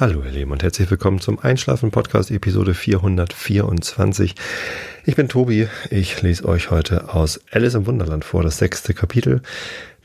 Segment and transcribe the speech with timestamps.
[0.00, 4.34] Hallo ihr Lieben und herzlich willkommen zum Einschlafen Podcast Episode 424.
[5.04, 9.42] Ich bin Tobi, ich lese euch heute aus Alice im Wunderland vor, das sechste Kapitel.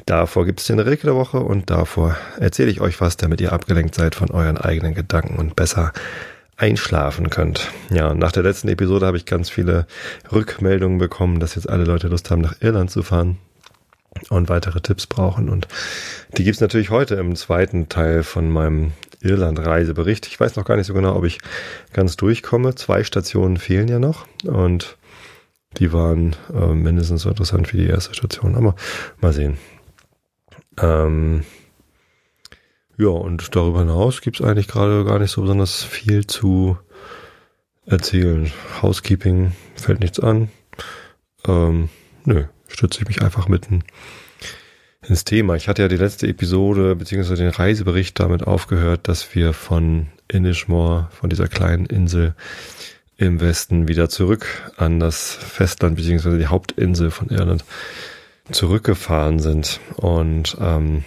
[0.06, 3.54] Davor gibt es den Rilke der Woche und davor erzähle ich euch was, damit ihr
[3.54, 5.94] abgelenkt seid von euren eigenen Gedanken und besser
[6.58, 7.72] einschlafen könnt.
[7.90, 9.88] Ja, nach der letzten Episode habe ich ganz viele
[10.30, 13.38] Rückmeldungen bekommen, dass jetzt alle Leute Lust haben, nach Irland zu fahren
[14.30, 15.50] und weitere Tipps brauchen.
[15.50, 15.68] Und
[16.38, 20.28] die gibt's natürlich heute im zweiten Teil von meinem Irland-Reisebericht.
[20.28, 21.40] Ich weiß noch gar nicht so genau, ob ich
[21.94, 22.76] ganz durchkomme.
[22.76, 24.98] Zwei Stationen fehlen ja noch und
[25.78, 28.56] die waren äh, mindestens so interessant wie die erste Station.
[28.56, 28.76] Aber
[29.20, 29.58] mal sehen.
[30.80, 31.44] Ähm,
[32.98, 36.78] ja, und darüber hinaus gibt's eigentlich gerade gar nicht so besonders viel zu
[37.86, 38.52] erzählen.
[38.82, 40.50] Housekeeping fällt nichts an.
[41.46, 41.90] Ähm,
[42.24, 43.84] nö, stütze ich mich einfach mitten
[45.08, 45.56] ins Thema.
[45.56, 51.08] Ich hatte ja die letzte Episode beziehungsweise den Reisebericht damit aufgehört, dass wir von Inishmore,
[51.12, 52.36] von dieser kleinen Insel
[53.18, 57.64] im Westen wieder zurück an das Festland beziehungsweise die Hauptinsel von Irland
[58.52, 59.80] zurückgefahren sind.
[59.96, 61.06] Und ähm,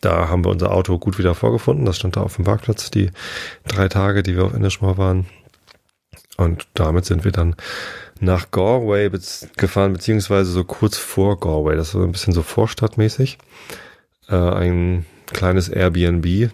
[0.00, 1.86] da haben wir unser Auto gut wieder vorgefunden.
[1.86, 3.10] Das stand da auf dem Parkplatz die
[3.66, 5.26] drei Tage, die wir auf Inishmore waren.
[6.36, 7.56] Und damit sind wir dann
[8.20, 9.10] nach Galway
[9.56, 11.76] gefahren, beziehungsweise so kurz vor Galway.
[11.76, 13.38] Das war ein bisschen so vorstadtmäßig.
[14.28, 16.50] Äh, ein kleines Airbnb,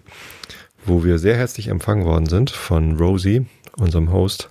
[0.85, 4.49] wo wir sehr herzlich empfangen worden sind von Rosie, unserem Host.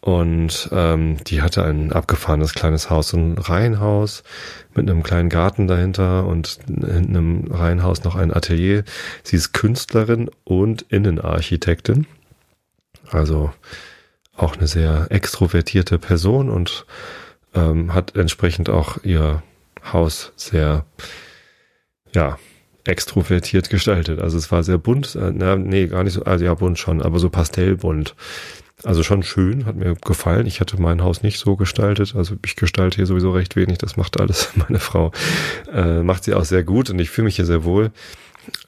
[0.00, 4.22] Und ähm, die hatte ein abgefahrenes kleines Haus, so ein Reihenhaus
[4.74, 8.84] mit einem kleinen Garten dahinter und in einem Reihenhaus noch ein Atelier.
[9.24, 12.06] Sie ist Künstlerin und Innenarchitektin.
[13.10, 13.50] Also
[14.38, 16.86] auch eine sehr extrovertierte Person und
[17.54, 19.42] ähm, hat entsprechend auch ihr
[19.92, 20.84] Haus sehr,
[22.14, 22.38] ja,
[22.84, 24.20] extrovertiert gestaltet.
[24.20, 27.02] Also es war sehr bunt, äh, na, nee, gar nicht so, also ja, bunt schon,
[27.02, 28.14] aber so pastellbunt.
[28.84, 30.46] Also schon schön, hat mir gefallen.
[30.46, 32.14] Ich hatte mein Haus nicht so gestaltet.
[32.14, 33.78] Also ich gestalte hier sowieso recht wenig.
[33.78, 35.10] Das macht alles meine Frau.
[35.72, 37.90] Äh, macht sie auch sehr gut und ich fühle mich hier sehr wohl.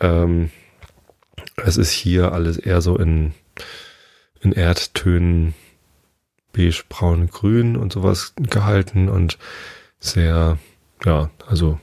[0.01, 0.51] Ähm,
[1.65, 3.33] es ist hier alles eher so in
[4.41, 5.55] in Erdtönen
[6.53, 9.39] beige, braun, grün und sowas gehalten und
[9.99, 10.59] sehr,
[11.05, 11.79] ja, also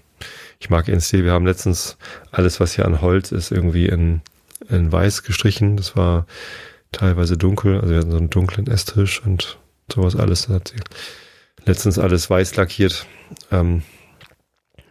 [0.60, 1.24] ich mag NC.
[1.24, 1.98] Wir haben letztens
[2.32, 4.22] alles, was hier an Holz ist, irgendwie in,
[4.70, 5.78] in weiß gestrichen.
[5.78, 6.26] Das war
[6.92, 7.80] teilweise dunkel.
[7.80, 9.60] Also wir hatten so einen dunklen Esstisch und
[9.94, 10.48] sowas alles.
[10.48, 10.78] Das hat sie
[11.66, 13.06] letztens alles weiß lackiert.
[13.52, 13.84] Ähm,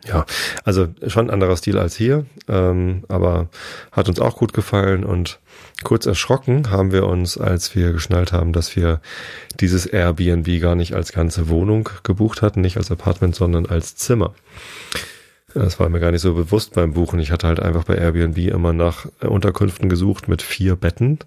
[0.06, 0.24] ja,
[0.64, 3.48] also schon ein anderer Stil als hier, ähm, aber
[3.92, 5.40] hat uns auch gut gefallen und
[5.82, 9.00] kurz erschrocken haben wir uns, als wir geschnallt haben, dass wir
[9.60, 14.34] dieses Airbnb gar nicht als ganze Wohnung gebucht hatten, nicht als Apartment, sondern als Zimmer.
[15.54, 17.18] Das war mir gar nicht so bewusst beim Buchen.
[17.18, 21.18] Ich hatte halt einfach bei Airbnb immer nach Unterkünften gesucht mit vier Betten.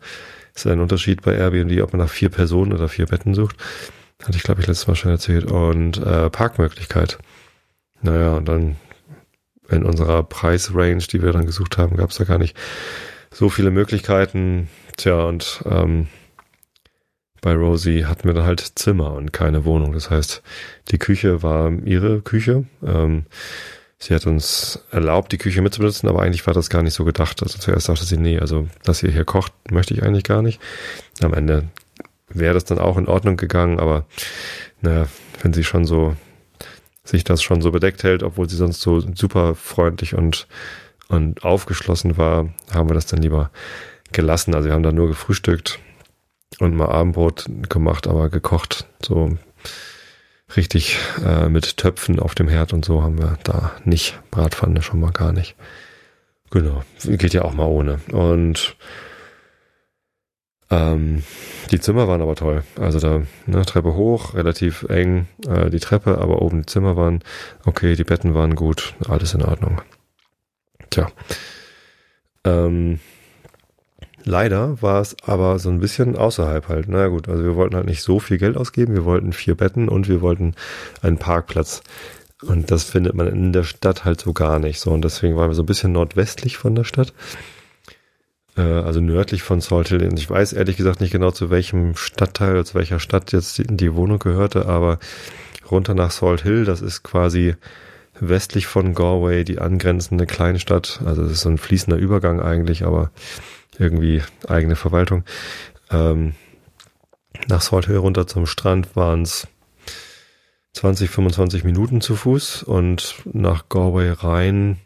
[0.53, 3.55] Ist ein Unterschied bei Airbnb, ob man nach vier Personen oder vier Betten sucht.
[4.23, 5.45] Hatte ich, glaube ich, letztes Mal schon erzählt.
[5.45, 7.17] Und äh, Parkmöglichkeit.
[8.01, 8.75] Naja, und dann
[9.69, 12.57] in unserer Preisrange, die wir dann gesucht haben, gab es da gar nicht
[13.31, 14.69] so viele Möglichkeiten.
[14.97, 16.07] Tja, und ähm,
[17.41, 19.93] bei Rosie hatten wir dann halt Zimmer und keine Wohnung.
[19.93, 20.41] Das heißt,
[20.91, 22.65] die Küche war ihre Küche.
[22.85, 23.25] Ähm,
[23.97, 27.41] sie hat uns erlaubt, die Küche mitzubenutzen, aber eigentlich war das gar nicht so gedacht.
[27.41, 30.59] Also zuerst sagte sie, nee, also dass ihr hier kocht, möchte ich eigentlich gar nicht.
[31.21, 31.65] Am Ende
[32.27, 34.05] wäre das dann auch in Ordnung gegangen, aber
[34.81, 35.07] naja,
[35.41, 36.15] wenn sie schon so
[37.09, 40.47] sich das schon so bedeckt hält, obwohl sie sonst so super freundlich und,
[41.07, 43.51] und aufgeschlossen war, haben wir das dann lieber
[44.11, 44.55] gelassen.
[44.55, 45.79] Also wir haben da nur gefrühstückt
[46.59, 49.37] und mal Abendbrot gemacht, aber gekocht, so
[50.55, 54.19] richtig äh, mit Töpfen auf dem Herd und so haben wir da nicht.
[54.31, 55.55] Bratpfanne schon mal gar nicht.
[56.51, 57.99] Genau, geht ja auch mal ohne.
[58.11, 58.75] Und
[60.69, 61.23] ähm,
[61.71, 62.63] die Zimmer waren aber toll.
[62.79, 67.23] Also da, ne, Treppe hoch, relativ eng, äh, die Treppe, aber oben die Zimmer waren
[67.65, 69.81] okay, die Betten waren gut, alles in Ordnung.
[70.89, 71.11] Tja.
[72.43, 72.99] Ähm,
[74.23, 76.87] leider war es aber so ein bisschen außerhalb halt.
[76.87, 78.93] Na gut, also wir wollten halt nicht so viel Geld ausgeben.
[78.93, 80.55] Wir wollten vier Betten und wir wollten
[81.01, 81.81] einen Parkplatz.
[82.41, 84.79] Und das findet man in der Stadt halt so gar nicht.
[84.79, 87.13] So, und deswegen waren wir so ein bisschen nordwestlich von der Stadt.
[88.59, 90.07] Äh, also nördlich von Salt Hill.
[90.15, 93.63] Ich weiß ehrlich gesagt nicht genau, zu welchem Stadtteil oder zu welcher Stadt jetzt die,
[93.63, 94.99] die Wohnung gehörte, aber
[95.71, 97.55] runter nach Salt Hill, das ist quasi
[98.19, 100.99] westlich von Galway die angrenzende Kleinstadt.
[101.05, 103.11] Also es ist so ein fließender Übergang eigentlich, aber
[103.77, 105.23] irgendwie eigene Verwaltung.
[105.89, 106.33] Ähm,
[107.47, 109.47] nach Salt Hill runter zum Strand waren es
[110.73, 114.79] 20, 25 Minuten zu Fuß und nach Galway rein,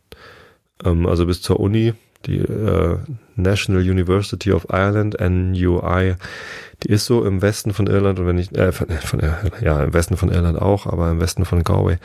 [0.85, 1.93] ähm, also bis zur Uni
[2.25, 2.97] die äh,
[3.35, 6.15] National University of Ireland, NUI,
[6.83, 9.21] die ist so im Westen von Irland und wenn ich, äh, von, von,
[9.61, 11.97] ja, im Westen von Irland auch, aber im Westen von Galway.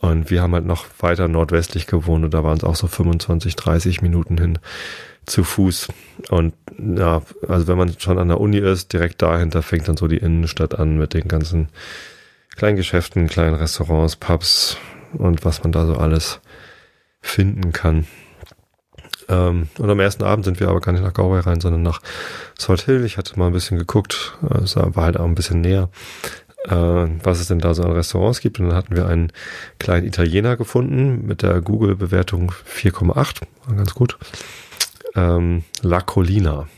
[0.00, 3.54] Und wir haben halt noch weiter nordwestlich gewohnt und da waren es auch so 25,
[3.54, 4.58] 30 Minuten hin
[5.26, 5.88] zu Fuß.
[6.30, 10.08] Und ja, also wenn man schon an der Uni ist, direkt dahinter fängt dann so
[10.08, 11.68] die Innenstadt an mit den ganzen
[12.56, 14.76] kleinen Geschäften, kleinen Restaurants, Pubs
[15.12, 16.40] und was man da so alles
[17.20, 18.06] finden kann.
[19.32, 22.00] Ähm, und am ersten Abend sind wir aber gar nicht nach Galway rein, sondern nach
[22.58, 23.04] Salt Hill.
[23.04, 25.88] Ich hatte mal ein bisschen geguckt, es war halt auch ein bisschen näher
[26.68, 26.74] äh,
[27.22, 28.60] was es denn da so an Restaurants gibt.
[28.60, 29.32] Und dann hatten wir einen
[29.78, 33.42] kleinen Italiener gefunden mit der Google-Bewertung 4,8.
[33.66, 34.18] War ganz gut.
[35.14, 36.68] Ähm, La Colina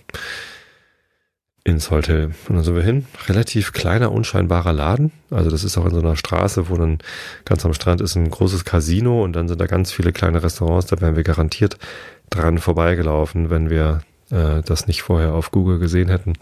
[1.65, 2.27] ins Hotel.
[2.49, 3.07] Und dann sind wir hin.
[3.27, 5.13] Relativ kleiner, unscheinbarer Laden.
[5.31, 6.99] Also das ist auch in so einer Straße, wo dann
[7.47, 10.87] ganz am Strand ist ein großes Casino und dann sind da ganz viele kleine Restaurants.
[10.87, 11.79] Da wären wir garantiert
[12.29, 16.35] dran vorbeigelaufen, wenn wir äh, das nicht vorher auf Google gesehen hätten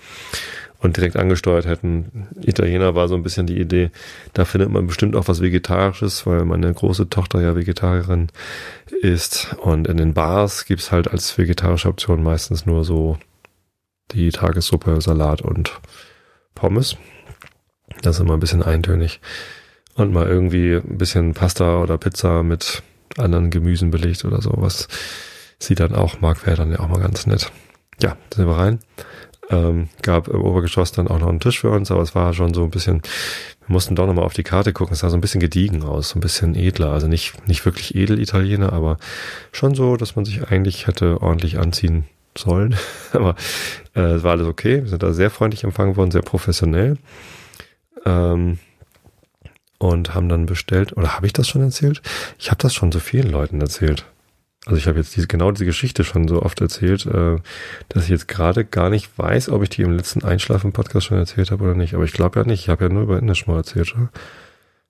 [0.81, 2.27] und direkt angesteuert hätten.
[2.41, 3.91] Italiener war so ein bisschen die Idee,
[4.33, 8.29] da findet man bestimmt auch was Vegetarisches, weil meine große Tochter ja Vegetarierin
[9.01, 9.55] ist.
[9.61, 13.19] Und in den Bars gibt's halt als vegetarische Option meistens nur so
[14.13, 15.81] die Tagessuppe, Salat und
[16.55, 16.97] Pommes.
[18.03, 19.21] Das ist immer ein bisschen eintönig.
[19.95, 22.83] Und mal irgendwie ein bisschen Pasta oder Pizza mit
[23.19, 24.89] anderen Gemüsen belegt oder so, was
[25.59, 27.53] sie dann auch mag, wäre dann ja auch mal ganz nett.
[28.01, 28.81] Ja, sind wir rein.
[29.51, 32.55] Ähm, gab im Obergeschoss dann auch noch einen Tisch für uns, aber es war schon
[32.55, 33.03] so ein bisschen,
[33.67, 36.11] wir mussten doch nochmal auf die Karte gucken, es sah so ein bisschen gediegen aus,
[36.11, 38.97] so ein bisschen edler, also nicht, nicht wirklich edel Italiener, aber
[39.51, 42.07] schon so, dass man sich eigentlich hätte ordentlich anziehen
[42.37, 42.77] sollen.
[43.13, 43.35] aber
[43.95, 46.97] äh, es war alles okay, wir sind da sehr freundlich empfangen worden, sehr professionell.
[48.05, 48.59] Ähm,
[49.79, 52.03] und haben dann bestellt, oder habe ich das schon erzählt?
[52.39, 54.07] Ich habe das schon so vielen Leuten erzählt.
[54.65, 57.39] Also ich habe jetzt diese, genau diese Geschichte schon so oft erzählt, äh,
[57.89, 61.51] dass ich jetzt gerade gar nicht weiß, ob ich die im letzten Einschlafen-Podcast schon erzählt
[61.51, 61.95] habe oder nicht.
[61.95, 62.61] Aber ich glaube ja nicht.
[62.61, 64.11] Ich habe ja nur über Indisch mal erzählt, oder?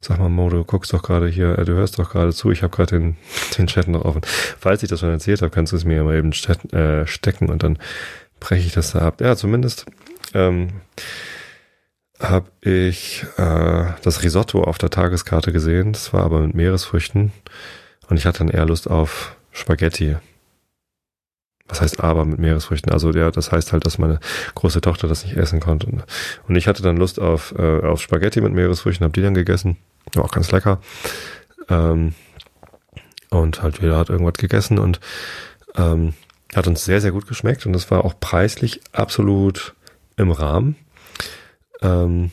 [0.04, 2.64] Sag mal, Mo, du guckst doch gerade hier, äh, du hörst doch gerade zu, ich
[2.64, 3.16] habe gerade den,
[3.56, 4.22] den Chat noch offen.
[4.58, 7.06] Falls ich das schon erzählt habe, kannst du es mir ja mal eben Chat, äh,
[7.06, 7.78] stecken und dann
[8.40, 9.20] breche ich das da ab.
[9.20, 9.86] Ja, zumindest
[10.34, 10.70] ähm,
[12.18, 15.92] habe ich äh, das Risotto auf der Tageskarte gesehen.
[15.92, 17.30] Das war aber mit Meeresfrüchten.
[18.08, 20.16] Und ich hatte dann eher Lust auf Spaghetti.
[21.68, 22.92] Was heißt aber mit Meeresfrüchten?
[22.92, 24.20] Also ja, das heißt halt, dass meine
[24.54, 25.86] große Tochter das nicht essen konnte.
[26.48, 29.76] Und ich hatte dann Lust auf, äh, auf Spaghetti mit Meeresfrüchten, habe die dann gegessen.
[30.14, 30.80] War auch ganz lecker.
[31.68, 32.14] Ähm,
[33.30, 35.00] und halt jeder hat irgendwas gegessen und
[35.76, 36.12] ähm,
[36.54, 39.74] hat uns sehr, sehr gut geschmeckt und es war auch preislich absolut
[40.16, 40.76] im Rahmen.
[41.80, 42.30] Ähm,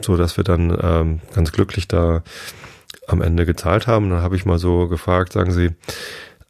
[0.00, 2.22] so dass wir dann ähm, ganz glücklich da
[3.06, 4.10] am Ende gezahlt haben.
[4.10, 5.70] Dann habe ich mal so gefragt, sagen Sie,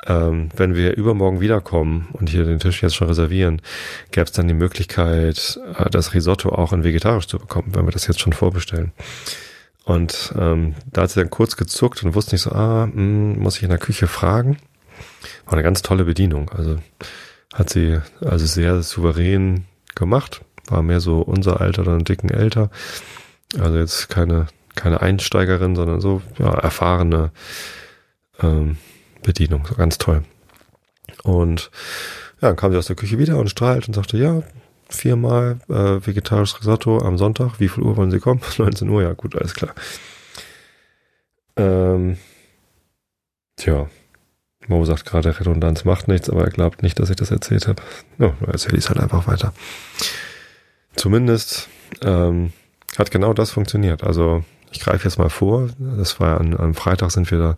[0.07, 3.61] ähm, wenn wir übermorgen wiederkommen und hier den Tisch jetzt schon reservieren,
[4.11, 7.93] gäbe es dann die Möglichkeit, äh, das Risotto auch in vegetarisch zu bekommen, wenn wir
[7.93, 8.93] das jetzt schon vorbestellen.
[9.85, 13.39] Und ähm, da hat sie dann kurz gezuckt und wusste nicht so, ah, mh, hm,
[13.39, 14.59] muss ich in der Küche fragen.
[15.47, 16.51] War eine ganz tolle Bedienung.
[16.51, 16.77] Also
[17.55, 20.43] hat sie also sehr souverän gemacht.
[20.67, 22.71] War mehr so unser Alter oder einen dicken älter.
[23.59, 27.33] Also jetzt keine, keine Einsteigerin, sondern so ja, erfahrene
[28.43, 28.77] ähm,
[29.23, 30.25] Bedienung, so ganz toll.
[31.23, 31.71] Und
[32.41, 34.43] ja, dann kam sie aus der Küche wieder und strahlt und sagte, ja,
[34.89, 37.61] viermal äh, vegetarisches Risotto am Sonntag.
[37.61, 38.41] Wie viel Uhr wollen Sie kommen?
[38.59, 39.75] 19 Uhr, ja gut, alles klar.
[41.57, 42.17] Ähm,
[43.57, 43.89] tja,
[44.69, 47.83] Mo sagt gerade, Redundanz macht nichts, aber er glaubt nicht, dass ich das erzählt habe.
[48.19, 49.53] Ja, erzähle ich es halt einfach weiter.
[50.95, 51.69] Zumindest
[52.03, 52.53] ähm,
[52.99, 54.05] hat genau das funktioniert.
[54.05, 55.69] Also ich greife jetzt mal vor.
[55.79, 57.57] Das war an, am Freitag sind wir da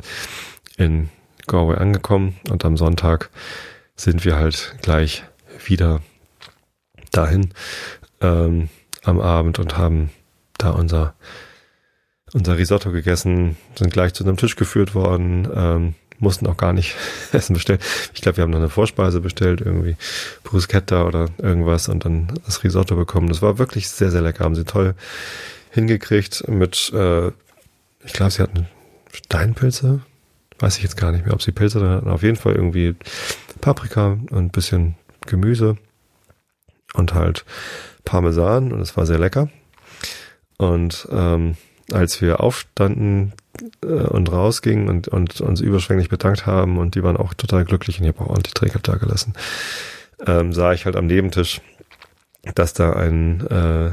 [0.76, 1.08] in
[1.50, 3.30] Galway angekommen und am Sonntag
[3.96, 5.24] sind wir halt gleich
[5.66, 6.00] wieder
[7.10, 7.50] dahin
[8.20, 8.68] ähm,
[9.02, 10.10] am Abend und haben
[10.58, 11.14] da unser
[12.32, 16.94] unser Risotto gegessen, sind gleich zu einem Tisch geführt worden, ähm, mussten auch gar nicht
[17.32, 17.80] Essen bestellen.
[18.14, 19.96] Ich glaube, wir haben noch eine Vorspeise bestellt, irgendwie
[20.44, 23.28] Bruschetta oder irgendwas und dann das Risotto bekommen.
[23.28, 24.44] Das war wirklich sehr, sehr lecker.
[24.44, 24.94] Haben sie toll
[25.70, 27.28] hingekriegt mit, äh,
[28.04, 28.68] ich glaube, sie hatten
[29.12, 30.00] Steinpilze,
[30.60, 32.10] weiß ich jetzt gar nicht mehr, ob sie Pilze drin hatten.
[32.10, 32.94] Auf jeden Fall irgendwie
[33.60, 34.94] Paprika und ein bisschen
[35.26, 35.76] Gemüse
[36.94, 37.44] und halt
[38.04, 39.48] Parmesan und es war sehr lecker.
[40.58, 41.56] Und ähm,
[41.92, 43.32] als wir aufstanden
[43.82, 47.98] äh, und rausgingen und, und uns überschwänglich bedankt haben und die waren auch total glücklich
[47.98, 49.32] und ich habe auch ordentlich Träger da gelassen,
[50.26, 51.60] ähm, sah ich halt am Nebentisch,
[52.54, 53.90] dass da ein äh,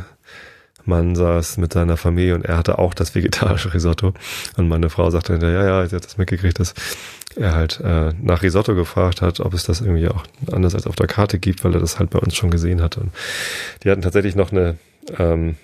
[0.88, 4.14] Mann saß mit seiner Familie und er hatte auch das vegetarische Risotto.
[4.56, 6.74] Und meine Frau sagte hinterher, ja, ja, sie hat das mitgekriegt, dass
[7.36, 10.96] er halt äh, nach Risotto gefragt hat, ob es das irgendwie auch anders als auf
[10.96, 12.98] der Karte gibt, weil er das halt bei uns schon gesehen hat.
[12.98, 13.12] Und
[13.84, 14.78] die hatten tatsächlich noch eine,
[15.18, 15.56] ähm,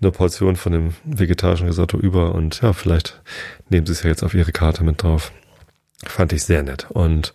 [0.00, 3.20] eine Portion von dem vegetarischen Risotto über und ja, vielleicht
[3.68, 5.32] nehmen sie es ja jetzt auf ihre Karte mit drauf.
[6.04, 7.34] Fand ich sehr nett und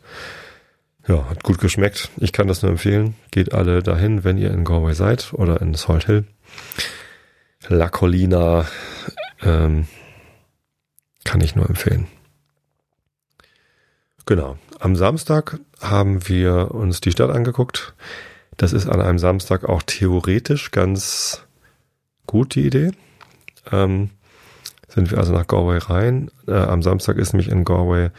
[1.08, 2.10] ja, hat gut geschmeckt.
[2.18, 3.16] Ich kann das nur empfehlen.
[3.32, 6.26] Geht alle dahin, wenn ihr in Galway seid oder in Salt Hill.
[7.68, 8.66] La Colina
[9.42, 9.88] ähm,
[11.24, 12.08] kann ich nur empfehlen.
[14.26, 14.58] Genau.
[14.80, 17.94] Am Samstag haben wir uns die Stadt angeguckt.
[18.58, 21.44] Das ist an einem Samstag auch theoretisch ganz
[22.28, 22.92] gut die Idee.
[23.72, 24.12] Ähm,
[24.88, 26.30] sind wir also nach Galway rein.
[26.48, 28.10] Äh, am Samstag ist nämlich in Galway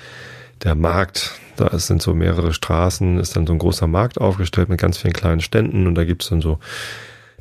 [0.63, 1.41] der Markt.
[1.57, 5.13] Da sind so mehrere Straßen, ist dann so ein großer Markt aufgestellt mit ganz vielen
[5.13, 6.59] kleinen Ständen und da gibt's dann so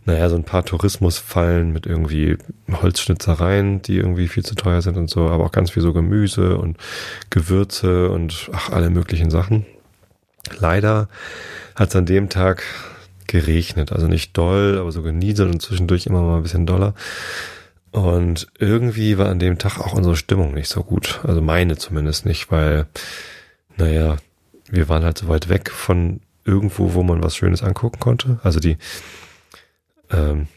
[0.05, 2.37] naja, so ein paar Tourismusfallen mit irgendwie
[2.71, 6.57] Holzschnitzereien, die irgendwie viel zu teuer sind und so, aber auch ganz viel so Gemüse
[6.57, 6.77] und
[7.29, 9.65] Gewürze und ach, alle möglichen Sachen.
[10.59, 11.07] Leider
[11.75, 12.63] hat es an dem Tag
[13.27, 16.95] geregnet, also nicht doll, aber so genieselt und zwischendurch immer mal ein bisschen doller.
[17.91, 21.19] Und irgendwie war an dem Tag auch unsere Stimmung nicht so gut.
[21.23, 22.87] Also meine zumindest nicht, weil,
[23.77, 24.17] naja,
[24.69, 28.39] wir waren halt so weit weg von irgendwo, wo man was Schönes angucken konnte.
[28.43, 28.77] Also die
[30.11, 30.47] ähm,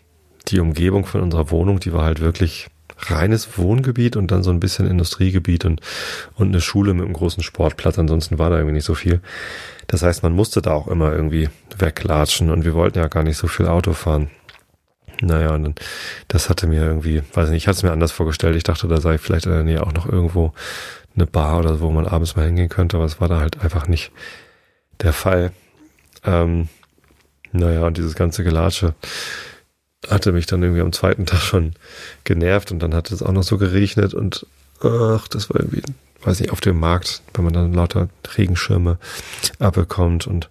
[0.49, 2.69] die Umgebung von unserer Wohnung, die war halt wirklich
[2.99, 5.81] reines Wohngebiet und dann so ein bisschen Industriegebiet und,
[6.37, 7.99] und eine Schule mit einem großen Sportplatz.
[7.99, 9.21] Ansonsten war da irgendwie nicht so viel.
[9.87, 13.37] Das heißt, man musste da auch immer irgendwie weglatschen und wir wollten ja gar nicht
[13.37, 14.31] so viel Auto fahren.
[15.21, 15.75] Naja, und dann,
[16.29, 18.57] das hatte mir irgendwie, weiß nicht, ich hatte es mir anders vorgestellt.
[18.57, 20.53] Ich dachte, da sei vielleicht in der Nähe auch noch irgendwo
[21.15, 23.61] eine Bar oder so, wo man abends mal hingehen könnte, aber es war da halt
[23.63, 24.13] einfach nicht
[25.01, 25.53] der Fall.
[26.25, 26.69] Ähm,
[27.53, 28.95] naja, und dieses ganze Gelatsche
[30.09, 31.75] hatte mich dann irgendwie am zweiten Tag schon
[32.25, 34.47] genervt und dann hat es auch noch so geregnet und
[34.81, 35.83] ach, das war irgendwie,
[36.23, 38.99] weiß nicht, auf dem Markt, wenn man dann lauter Regenschirme
[39.59, 40.51] abbekommt und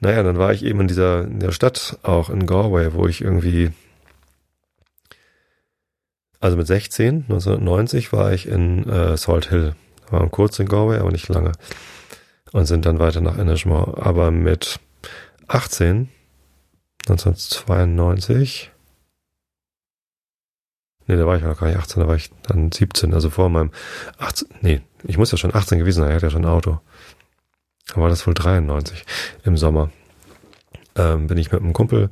[0.00, 3.22] naja, dann war ich eben in dieser, in der Stadt, auch in Galway, wo ich
[3.22, 3.70] irgendwie,
[6.40, 9.74] also mit 16, 1990 war ich in äh, Salt Hill.
[10.10, 11.52] Waren kurz in Galway, aber nicht lange.
[12.52, 14.04] Und sind dann weiter nach Ennismore.
[14.04, 14.78] Aber mit
[15.48, 16.08] 18
[17.08, 18.70] 1992.
[21.06, 23.50] Nee, da war ich noch gar nicht 18, da war ich dann 17, also vor
[23.50, 23.70] meinem
[24.18, 26.80] 18, nee, ich muss ja schon 18 gewesen sein, er hat ja schon ein Auto.
[27.88, 29.04] Da war das wohl 93
[29.44, 29.90] im Sommer.
[30.96, 32.08] Ähm, bin ich mit einem Kumpel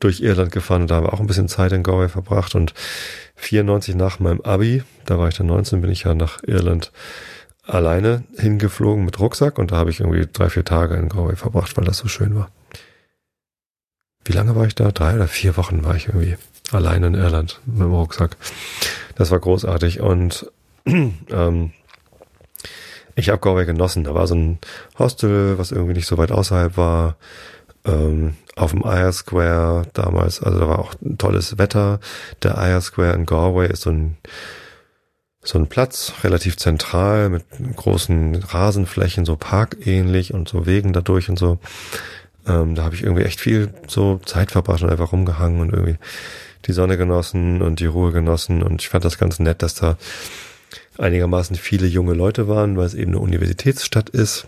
[0.00, 2.74] durch Irland gefahren und da haben wir auch ein bisschen Zeit in Galway verbracht und
[3.36, 6.92] 94 nach meinem Abi, da war ich dann 19, bin ich ja nach Irland
[7.66, 11.76] alleine hingeflogen mit Rucksack und da habe ich irgendwie drei, vier Tage in Galway verbracht,
[11.76, 12.50] weil das so schön war
[14.24, 14.90] wie lange war ich da?
[14.90, 16.36] Drei oder vier Wochen war ich irgendwie
[16.72, 18.36] allein in Irland mit dem Rucksack.
[19.16, 20.50] Das war großartig und
[20.86, 21.72] ähm,
[23.14, 24.04] ich habe Galway genossen.
[24.04, 24.58] Da war so ein
[24.98, 27.16] Hostel, was irgendwie nicht so weit außerhalb war.
[27.84, 32.00] Ähm, auf dem Eyre Square damals, also da war auch tolles Wetter.
[32.42, 34.16] Der Eyre Square in Galway ist so ein
[35.44, 37.44] so ein Platz, relativ zentral, mit
[37.76, 41.58] großen Rasenflächen, so parkähnlich und so Wegen dadurch und so.
[42.46, 45.98] Ähm, da habe ich irgendwie echt viel so Zeit verbracht und einfach rumgehangen und irgendwie
[46.66, 48.62] die Sonne genossen und die Ruhe genossen.
[48.62, 49.98] Und ich fand das ganz nett, dass da
[50.96, 54.46] einigermaßen viele junge Leute waren, weil es eben eine Universitätsstadt ist.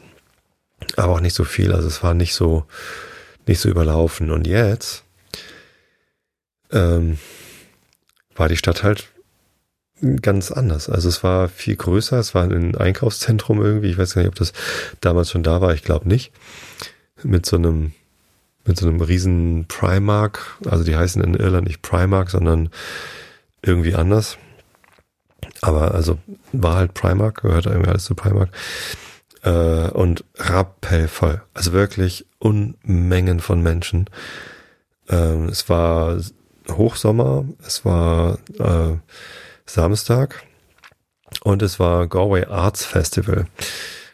[0.96, 1.72] Aber auch nicht so viel.
[1.72, 2.64] Also es war nicht so,
[3.46, 4.30] nicht so überlaufen.
[4.30, 5.04] Und jetzt
[6.72, 7.18] ähm,
[8.34, 9.08] war die Stadt halt
[10.22, 10.88] ganz anders.
[10.88, 13.90] Also es war viel größer, es war ein Einkaufszentrum irgendwie.
[13.90, 14.52] Ich weiß gar nicht, ob das
[15.00, 16.32] damals schon da war, ich glaube nicht
[17.22, 17.92] mit so einem
[18.66, 22.68] mit so einem riesen Primark, also die heißen in Irland nicht Primark, sondern
[23.62, 24.38] irgendwie anders.
[25.62, 26.18] Aber also
[26.52, 28.50] war halt Primark, gehört irgendwie alles zu Primark.
[29.44, 31.42] Äh, und rappellvoll.
[31.54, 34.10] Also wirklich Unmengen von Menschen.
[35.08, 36.20] Ähm, es war
[36.68, 38.96] Hochsommer, es war äh,
[39.66, 40.42] Samstag
[41.42, 43.46] und es war Galway Arts Festival.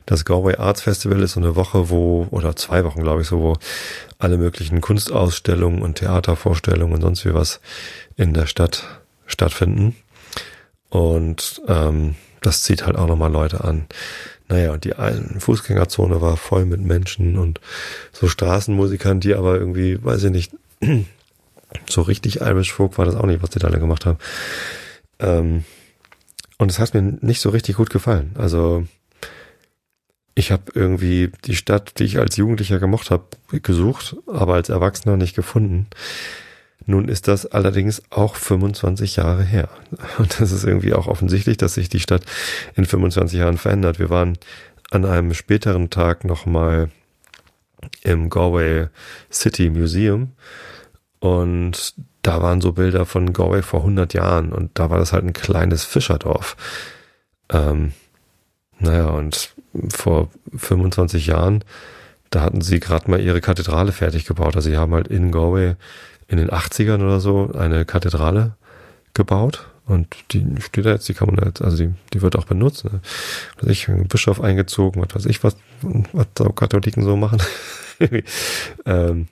[0.07, 3.41] Das Galway Arts Festival ist so eine Woche, wo, oder zwei Wochen, glaube ich, so,
[3.41, 3.57] wo
[4.19, 7.61] alle möglichen Kunstausstellungen und Theatervorstellungen und sonst wie was
[8.17, 8.85] in der Stadt
[9.27, 9.95] stattfinden.
[10.91, 13.87] Und ähm, das zieht halt auch nochmal Leute an.
[14.49, 14.95] Naja, und die
[15.39, 17.61] Fußgängerzone war voll mit Menschen und
[18.13, 20.53] so Straßenmusikern, die aber irgendwie, weiß ich nicht,
[21.89, 24.19] so richtig Irish Folk war das auch nicht, was die da alle gemacht haben.
[25.23, 25.65] Ähm,
[26.59, 28.33] und es hat mir nicht so richtig gut gefallen.
[28.37, 28.87] Also
[30.35, 35.17] ich habe irgendwie die Stadt, die ich als Jugendlicher gemocht habe, gesucht, aber als Erwachsener
[35.17, 35.89] nicht gefunden.
[36.87, 39.69] Nun ist das allerdings auch 25 Jahre her.
[40.19, 42.25] Und das ist irgendwie auch offensichtlich, dass sich die Stadt
[42.75, 43.99] in 25 Jahren verändert.
[43.99, 44.39] Wir waren
[44.91, 46.91] an einem späteren Tag nochmal
[48.03, 48.89] im Galway
[49.31, 50.33] City Museum
[51.19, 55.25] und da waren so Bilder von Galway vor 100 Jahren und da war das halt
[55.25, 56.57] ein kleines Fischerdorf.
[57.51, 57.93] Ähm,
[58.79, 59.55] naja, und
[59.91, 61.65] vor 25 Jahren,
[62.31, 64.57] da hatten sie gerade mal ihre Kathedrale fertig gebaut.
[64.57, 65.75] Also sie haben halt in Galway
[66.29, 68.55] in den 80ern oder so eine Kathedrale
[69.15, 72.45] gebaut und die steht da jetzt, die kann man jetzt, also die, die wird auch
[72.45, 72.85] benutzt.
[72.85, 73.01] Ne?
[73.61, 75.57] Was ich, ein Bischof eingezogen, was weiß ich, was,
[76.13, 77.43] was Katholiken so machen.
[78.87, 79.29] ähm,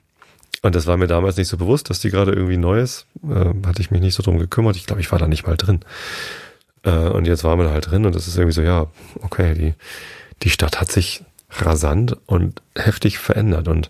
[0.61, 3.81] und das war mir damals nicht so bewusst, dass die gerade irgendwie Neues, äh, hatte
[3.81, 4.75] ich mich nicht so drum gekümmert.
[4.75, 5.81] Ich glaube, ich war da nicht mal drin.
[6.83, 8.87] Äh, und jetzt waren wir da halt drin und das ist irgendwie so, ja,
[9.21, 9.73] okay, die,
[10.43, 13.89] die Stadt hat sich rasant und heftig verändert und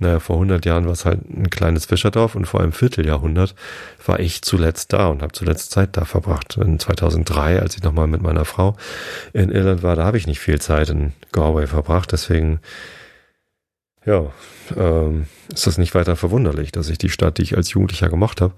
[0.00, 3.54] naja, vor 100 Jahren war es halt ein kleines Fischerdorf und vor einem Vierteljahrhundert
[4.06, 6.56] war ich zuletzt da und habe zuletzt Zeit da verbracht.
[6.56, 8.76] In 2003, als ich nochmal mit meiner Frau
[9.34, 12.12] in Irland war, da habe ich nicht viel Zeit in Galway verbracht.
[12.12, 12.60] Deswegen,
[14.06, 14.32] ja,
[14.76, 18.40] ähm, ist das nicht weiter verwunderlich, dass ich die Stadt, die ich als Jugendlicher gemacht
[18.40, 18.54] habe,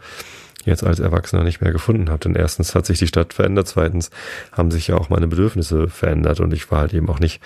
[0.65, 2.21] jetzt als Erwachsener nicht mehr gefunden habe.
[2.21, 4.11] Denn erstens hat sich die Stadt verändert, zweitens
[4.53, 7.41] haben sich ja auch meine Bedürfnisse verändert und ich war halt eben auch nicht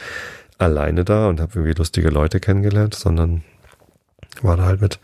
[0.59, 3.43] alleine da und habe irgendwie lustige Leute kennengelernt, sondern
[4.43, 4.99] war da halt mit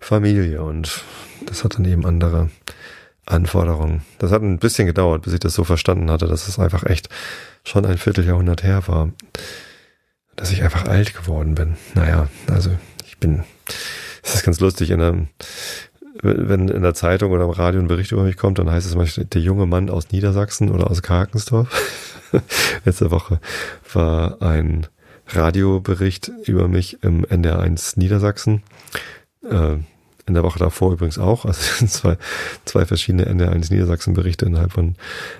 [0.00, 1.04] Familie und
[1.46, 2.50] das hat dann eben andere
[3.26, 4.02] Anforderungen.
[4.18, 7.08] Das hat ein bisschen gedauert, bis ich das so verstanden hatte, dass es einfach echt
[7.64, 9.10] schon ein Vierteljahrhundert her war,
[10.38, 11.76] dass ich einfach alt geworden bin.
[11.94, 12.70] Naja, also
[13.06, 13.42] ich bin,
[14.22, 15.28] es ist ganz lustig, in einem,
[16.22, 18.94] wenn in der Zeitung oder im Radio ein Bericht über mich kommt, dann heißt es
[18.94, 21.68] manchmal, der junge Mann aus Niedersachsen oder aus Karkensdorf.
[22.84, 23.40] Letzte Woche
[23.92, 24.86] war ein
[25.26, 28.62] Radiobericht über mich im NDR1 Niedersachsen.
[29.42, 29.78] Äh,
[30.26, 31.46] in der Woche davor übrigens auch.
[31.46, 32.16] Also zwei,
[32.64, 34.94] zwei verschiedene NDR1 Niedersachsen Berichte innerhalb von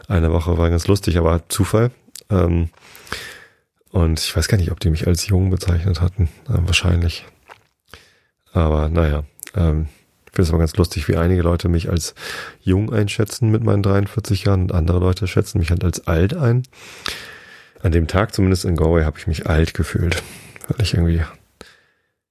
[0.09, 1.93] einer Woche war ganz lustig, aber Zufall.
[2.31, 2.71] Ähm,
[3.99, 6.29] und ich weiß gar nicht, ob die mich als jung bezeichnet hatten.
[6.49, 7.27] Äh, wahrscheinlich.
[8.53, 9.89] Aber naja, ähm,
[10.27, 12.15] ich finde es aber ganz lustig, wie einige Leute mich als
[12.61, 16.63] jung einschätzen mit meinen 43 Jahren und andere Leute schätzen mich halt als alt ein
[17.83, 20.23] an dem Tag zumindest in Galway habe ich mich alt gefühlt,
[20.67, 21.23] weil ich irgendwie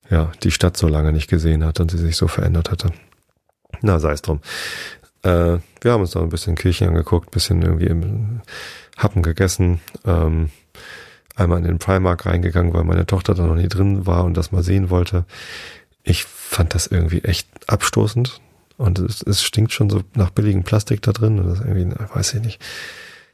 [0.09, 2.91] ja die Stadt so lange nicht gesehen hatte und sie sich so verändert hatte.
[3.81, 4.41] Na, sei es drum.
[5.23, 8.41] Äh, wir haben uns noch ein bisschen Kirchen angeguckt, bisschen irgendwie im
[8.97, 10.49] Happen gegessen, ähm,
[11.37, 14.51] einmal in den Primark reingegangen, weil meine Tochter da noch nie drin war und das
[14.51, 15.25] mal sehen wollte.
[16.03, 18.41] Ich fand das irgendwie echt abstoßend
[18.77, 22.33] und es, es stinkt schon so nach billigem Plastik da drin und das irgendwie, weiß
[22.35, 22.61] ich nicht.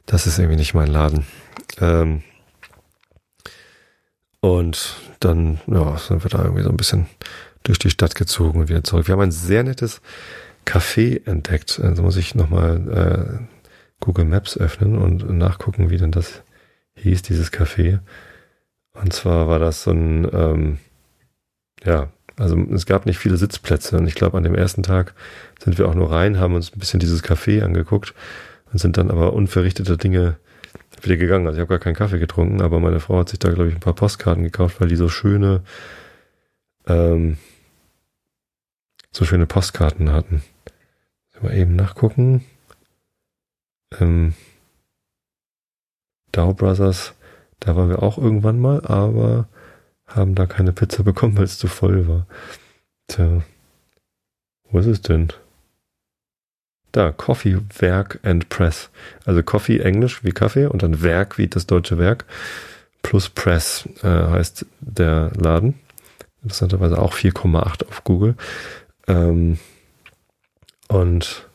[0.06, 1.24] Das ist irgendwie nicht mein Laden.
[1.80, 2.22] Ähm,
[4.40, 7.06] und dann ja, sind wir da irgendwie so ein bisschen
[7.62, 9.08] durch die Stadt gezogen und wieder zurück.
[9.08, 10.02] Wir haben ein sehr nettes
[10.66, 11.80] Café entdeckt.
[11.82, 13.54] Also muss ich nochmal äh,
[14.00, 16.42] Google Maps öffnen und nachgucken, wie denn das
[16.96, 18.00] hieß, dieses Café.
[18.92, 20.78] Und zwar war das so ein, ähm,
[21.84, 25.14] ja, also es gab nicht viele Sitzplätze und ich glaube, an dem ersten Tag
[25.62, 28.14] sind wir auch nur rein, haben uns ein bisschen dieses Café angeguckt
[28.72, 30.36] und sind dann aber unverrichteter Dinge
[31.02, 31.46] wieder gegangen.
[31.46, 33.74] Also ich habe gar keinen Kaffee getrunken, aber meine Frau hat sich da, glaube ich,
[33.74, 35.62] ein paar Postkarten gekauft, weil die so schöne,
[36.86, 37.36] ähm,
[39.12, 40.42] so schöne Postkarten hatten.
[41.44, 42.42] Mal eben nachgucken.
[44.00, 44.34] Ähm,
[46.34, 47.14] Dow Brothers,
[47.60, 49.48] da waren wir auch irgendwann mal, aber
[50.06, 52.26] haben da keine Pizza bekommen, weil es zu voll war.
[53.08, 53.42] Tja,
[54.70, 55.28] wo ist es denn?
[56.92, 58.90] Da, Coffee, Werk and Press.
[59.24, 62.24] Also Coffee Englisch wie Kaffee und dann Werk wie das deutsche Werk
[63.02, 65.78] plus Press äh, heißt der Laden.
[66.42, 68.34] Interessanterweise auch 4,8 auf Google.
[69.06, 69.58] Ähm,
[70.88, 71.48] und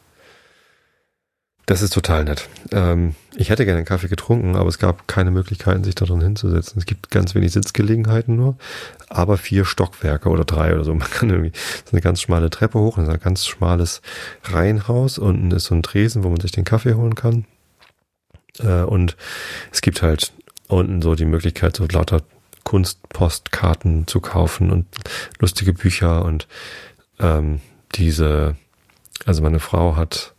[1.69, 2.49] das ist total nett.
[2.71, 6.19] Ähm, ich hätte gerne einen Kaffee getrunken, aber es gab keine Möglichkeiten, sich da drin
[6.19, 6.79] hinzusetzen.
[6.79, 8.57] Es gibt ganz wenig Sitzgelegenheiten nur,
[9.07, 10.95] aber vier Stockwerke oder drei oder so.
[10.95, 11.51] Man kann irgendwie
[11.85, 14.01] so eine ganz schmale Treppe hoch, ein ganz schmales
[14.45, 15.19] Reihenhaus.
[15.19, 17.45] Unten ist so ein Tresen, wo man sich den Kaffee holen kann.
[18.57, 19.15] Äh, und
[19.71, 20.33] es gibt halt
[20.69, 22.23] unten so die Möglichkeit, so lauter
[22.63, 24.87] Kunstpostkarten zu kaufen und
[25.37, 26.47] lustige Bücher und
[27.19, 27.61] ähm,
[27.93, 28.55] diese,
[29.25, 30.33] also meine Frau hat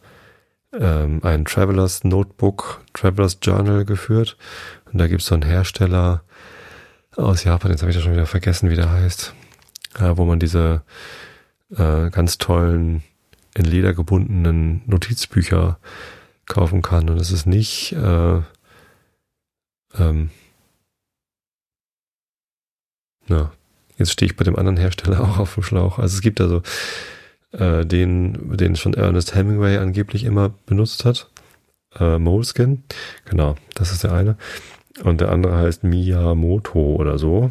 [0.72, 4.37] ähm, ein Travelers Notebook, Travelers Journal geführt.
[4.92, 6.22] Und da gibt es so einen Hersteller
[7.16, 9.35] aus Japan, jetzt habe ich ja schon wieder vergessen, wie der heißt,
[9.98, 10.83] äh, wo man diese
[11.70, 13.02] äh, ganz tollen,
[13.54, 15.80] in Leder gebundenen Notizbücher
[16.46, 17.11] kaufen kann.
[17.11, 18.40] Und es ist nicht äh,
[19.98, 20.30] ähm,
[23.30, 23.52] ja,
[23.96, 25.98] jetzt stehe ich bei dem anderen Hersteller auch auf dem Schlauch.
[25.98, 26.62] Also es gibt also
[27.52, 31.30] äh, den, den schon Ernest Hemingway angeblich immer benutzt hat.
[31.98, 32.84] Äh, Moleskin.
[33.24, 34.36] Genau, das ist der eine.
[35.02, 37.50] Und der andere heißt Miyamoto oder so.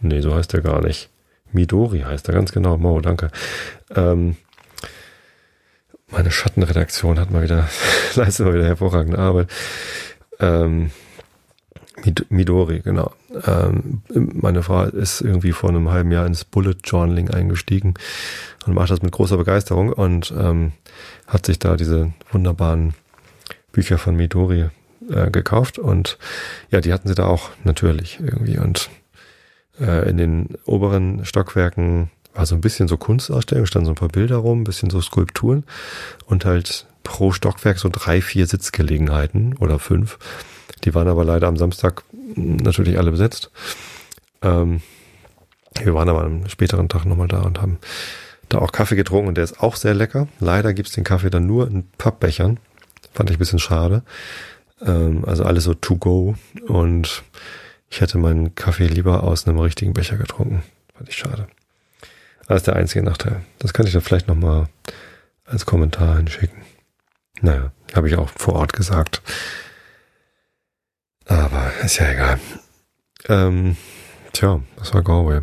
[0.00, 1.10] Nee, so heißt er gar nicht.
[1.52, 2.76] Midori heißt er, ganz genau.
[2.76, 3.30] Mo, danke.
[3.94, 4.36] Ähm,
[6.08, 7.68] meine Schattenredaktion hat mal wieder,
[8.14, 9.50] leistet mal wieder hervorragende Arbeit.
[10.40, 10.90] Ähm,
[12.30, 13.12] Midori, genau.
[13.46, 17.94] Ähm, meine Frau ist irgendwie vor einem halben Jahr ins Bullet Journaling eingestiegen
[18.66, 20.72] und macht das mit großer Begeisterung und ähm,
[21.26, 22.94] hat sich da diese wunderbaren
[23.72, 24.68] Bücher von Midori
[25.10, 26.18] äh, gekauft und
[26.70, 28.90] ja, die hatten sie da auch natürlich irgendwie und
[29.80, 34.08] äh, in den oberen Stockwerken war so ein bisschen so Kunstausstellung, standen so ein paar
[34.08, 35.64] Bilder rum, ein bisschen so Skulpturen
[36.26, 40.18] und halt pro Stockwerk so drei, vier Sitzgelegenheiten oder fünf.
[40.84, 42.04] Die waren aber leider am Samstag
[42.36, 43.50] natürlich alle besetzt.
[44.42, 44.82] Ähm,
[45.82, 47.78] wir waren aber am späteren Tag nochmal da und haben
[48.48, 50.28] da auch Kaffee getrunken und der ist auch sehr lecker.
[50.38, 52.58] Leider gibt's den Kaffee dann nur in Pappbechern.
[53.12, 54.02] Fand ich ein bisschen schade.
[54.84, 56.34] Ähm, also alles so to go
[56.66, 57.22] und
[57.88, 60.62] ich hätte meinen Kaffee lieber aus einem richtigen Becher getrunken.
[60.94, 61.46] Fand ich schade.
[62.46, 63.42] Das ist der einzige Nachteil.
[63.58, 64.66] Das kann ich dann vielleicht nochmal
[65.44, 66.62] als Kommentar hinschicken.
[67.40, 69.22] Naja, habe ich auch vor Ort gesagt.
[71.26, 72.40] Aber ist ja egal.
[73.28, 73.76] Ähm,
[74.32, 75.40] tja, das war Galway.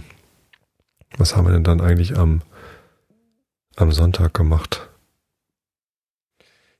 [1.17, 2.41] Was haben wir denn dann eigentlich am,
[3.75, 4.89] am Sonntag gemacht?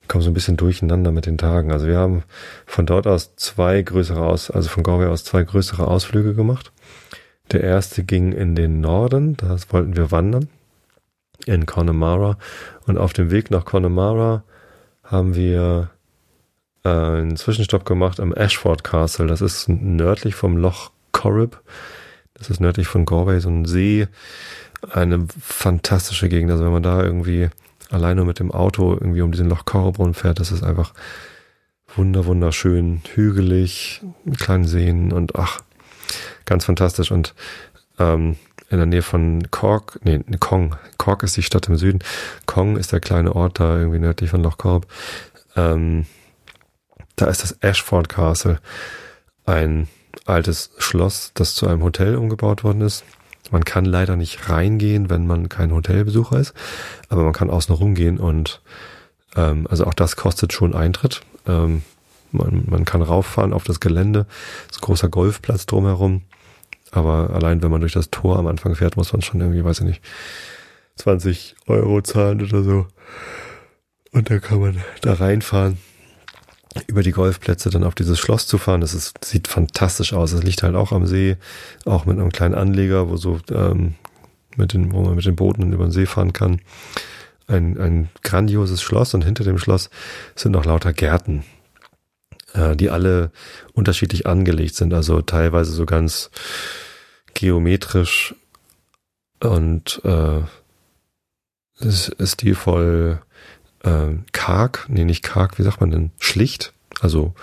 [0.10, 1.72] komme so ein bisschen durcheinander mit den Tagen.
[1.72, 2.24] Also wir haben
[2.66, 6.74] von dort aus zwei größere aus, also von Galway aus zwei größere Ausflüge gemacht.
[7.54, 10.50] Der erste ging in den Norden, da wollten wir wandern
[11.46, 12.38] in Connemara
[12.86, 14.44] und auf dem Weg nach Connemara
[15.04, 15.90] haben wir
[16.84, 19.28] einen Zwischenstopp gemacht am Ashford Castle.
[19.28, 21.60] Das ist nördlich vom Loch Corrib.
[22.34, 24.08] Das ist nördlich von Galway, so ein See.
[24.90, 26.52] Eine fantastische Gegend.
[26.52, 27.50] Also wenn man da irgendwie
[27.90, 30.94] alleine mit dem Auto irgendwie um diesen Loch Corribrunnen fährt, das ist einfach
[31.96, 34.02] wunder, wunderschön, hügelig,
[34.38, 35.60] kleinen Seen und ach,
[36.46, 37.12] ganz fantastisch.
[37.12, 37.34] Und
[37.98, 38.38] ähm,
[38.70, 42.00] in der Nähe von Cork, nee, Kong, Cork ist die Stadt im Süden,
[42.46, 44.86] Kong ist der kleine Ort da irgendwie nördlich von Loch Corrib.
[45.56, 46.06] Ähm,
[47.22, 48.60] da ist das Ashford Castle,
[49.46, 49.88] ein
[50.26, 53.04] altes Schloss, das zu einem Hotel umgebaut worden ist.
[53.52, 56.54] Man kann leider nicht reingehen, wenn man kein Hotelbesucher ist,
[57.10, 58.62] aber man kann außen rumgehen und
[59.36, 61.22] ähm, also auch das kostet schon Eintritt.
[61.48, 61.84] Ähm,
[62.32, 64.28] man, man kann rauffahren auf das Gelände,
[64.70, 66.22] ist ein großer Golfplatz drumherum,
[66.92, 69.80] aber allein wenn man durch das Tor am Anfang fährt, muss man schon irgendwie, weiß
[69.80, 70.02] ich nicht,
[70.98, 72.88] 20 Euro zahlen oder so.
[74.12, 75.78] Und da kann man da reinfahren
[76.88, 78.82] über die Golfplätze dann auf dieses Schloss zu fahren.
[78.82, 80.32] Das ist, sieht fantastisch aus.
[80.32, 81.38] Es liegt halt auch am See,
[81.86, 83.96] auch mit einem kleinen Anleger, wo so ähm,
[84.56, 86.62] mit den, wo man mit den Booten über den See fahren kann.
[87.48, 89.90] Ein, ein grandioses Schloss und hinter dem Schloss
[90.36, 91.44] sind noch lauter Gärten,
[92.54, 93.32] äh, die alle
[93.74, 94.94] unterschiedlich angelegt sind.
[94.94, 96.30] Also teilweise so ganz
[97.34, 98.36] geometrisch
[99.40, 100.42] und äh,
[102.26, 103.22] stilvoll
[103.84, 106.12] äh, karg, nee, nicht karg, wie sagt man denn?
[106.20, 107.34] Schlicht, also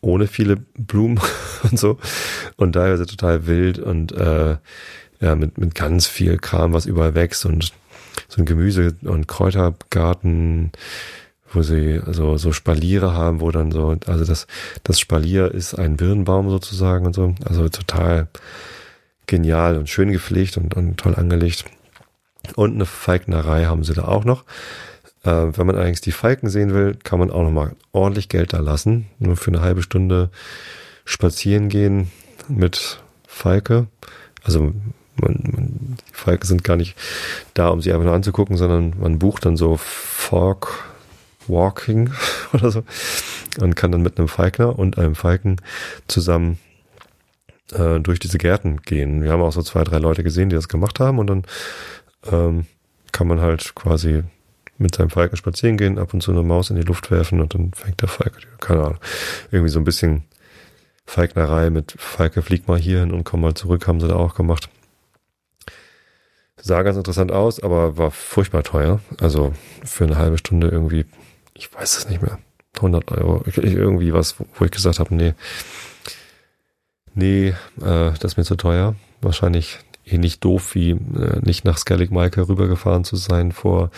[0.00, 1.20] ohne viele Blumen
[1.62, 1.98] und so.
[2.56, 4.56] Und teilweise total wild und äh,
[5.20, 7.72] ja, mit, mit ganz viel Kram, was überall wächst und
[8.28, 10.72] so ein Gemüse- und Kräutergarten,
[11.52, 14.46] wo sie also so Spaliere haben, wo dann so, also das,
[14.84, 17.34] das Spalier ist ein Birnbaum sozusagen und so.
[17.44, 18.28] Also total
[19.26, 21.64] genial und schön gepflegt und, und toll angelegt.
[22.54, 24.44] Und eine Falknerei haben sie da auch noch.
[25.24, 28.58] Äh, wenn man eigentlich die Falken sehen will, kann man auch nochmal ordentlich Geld da
[28.58, 29.06] lassen.
[29.18, 30.30] Nur für eine halbe Stunde
[31.04, 32.10] spazieren gehen
[32.48, 33.86] mit Falke.
[34.42, 34.60] Also
[35.16, 36.96] man, man, die Falken sind gar nicht
[37.54, 40.84] da, um sie einfach nur anzugucken, sondern man bucht dann so Fork
[41.48, 42.12] Walking
[42.52, 42.84] oder so
[43.60, 45.56] und kann dann mit einem Falkner und einem Falken
[46.06, 46.58] zusammen
[47.72, 49.22] äh, durch diese Gärten gehen.
[49.22, 51.42] Wir haben auch so zwei, drei Leute gesehen, die das gemacht haben und dann
[52.30, 52.66] ähm,
[53.12, 54.22] kann man halt quasi
[54.78, 57.54] mit seinem Falken spazieren gehen, ab und zu eine Maus in die Luft werfen und
[57.54, 58.98] dann fängt der Falke, keine Ahnung,
[59.50, 60.24] irgendwie so ein bisschen
[61.04, 64.34] Falknerei mit Falke flieg mal hier hin und komm mal zurück, haben sie da auch
[64.34, 64.68] gemacht.
[66.60, 69.00] Sah ganz interessant aus, aber war furchtbar teuer.
[69.20, 71.06] Also für eine halbe Stunde irgendwie,
[71.54, 72.38] ich weiß es nicht mehr,
[72.76, 75.34] 100 Euro, irgendwie was, wo ich gesagt habe, nee,
[77.14, 78.94] nee, äh, das ist mir zu teuer.
[79.22, 83.90] Wahrscheinlich ähnlich doof wie äh, nicht nach Skellig Michael rübergefahren zu sein vor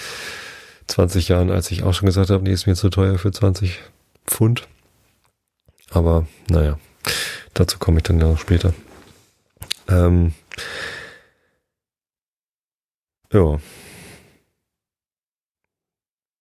[0.91, 3.81] 20 Jahren, als ich auch schon gesagt habe, nee, ist mir zu teuer für 20
[4.27, 4.69] Pfund.
[5.91, 6.79] Aber naja,
[7.55, 8.75] dazu komme ich dann ja noch später.
[9.89, 10.33] Ähm,
[13.33, 13.61] Ja.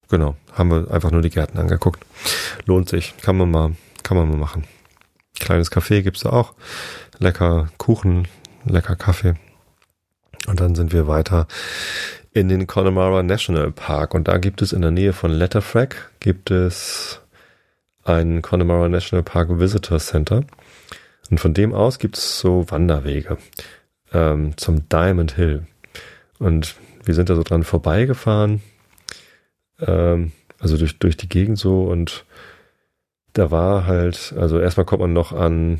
[0.10, 2.04] Genau, haben wir einfach nur die Gärten angeguckt.
[2.66, 4.66] Lohnt sich, kann man mal, kann man mal machen.
[5.40, 6.56] Kleines Café gibt's da auch.
[7.20, 8.28] Lecker Kuchen,
[8.66, 9.36] lecker Kaffee.
[10.48, 11.48] Und dann sind wir weiter
[12.32, 14.14] in den Connemara National Park.
[14.14, 17.22] Und da gibt es in der Nähe von Letterfrack gibt es
[18.04, 20.44] ein Connemara National Park Visitor Center.
[21.30, 23.38] Und von dem aus gibt es so Wanderwege
[24.14, 25.68] ähm, zum Diamond Hill.
[26.40, 28.62] Und wir sind da so dran vorbeigefahren,
[29.80, 32.26] ähm, also durch, durch die Gegend so und
[33.34, 35.80] da war halt, also erstmal kommt man noch an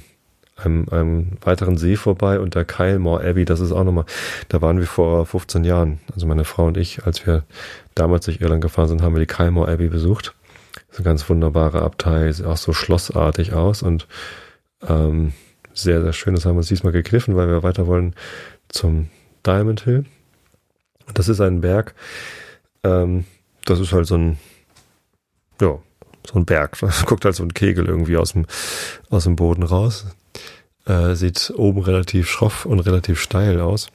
[0.64, 4.06] einem, einem weiteren See vorbei und der Kylemore Abbey, das ist auch nochmal,
[4.50, 7.44] da waren wir vor 15 Jahren, also meine Frau und ich, als wir
[7.96, 10.34] damals durch Irland gefahren sind, haben wir die Kylemore Abbey besucht.
[10.74, 14.08] Das ist eine ganz wunderbare Abtei, sieht auch so schlossartig aus und
[14.88, 15.34] ähm,
[15.74, 16.36] sehr, sehr schön.
[16.36, 18.16] Das haben wir uns diesmal gegriffen, weil wir weiter wollen
[18.70, 19.10] zum
[19.46, 20.06] Diamond Hill.
[21.14, 21.96] Das ist ein Berg,
[22.84, 23.26] ähm,
[23.66, 24.38] das ist halt so ein,
[25.62, 25.80] ja,
[26.28, 26.78] so ein Berg.
[27.06, 28.46] Guckt halt so ein Kegel irgendwie aus dem,
[29.10, 30.06] aus dem Boden raus.
[30.90, 33.90] Äh, sieht oben relativ schroff und relativ steil aus.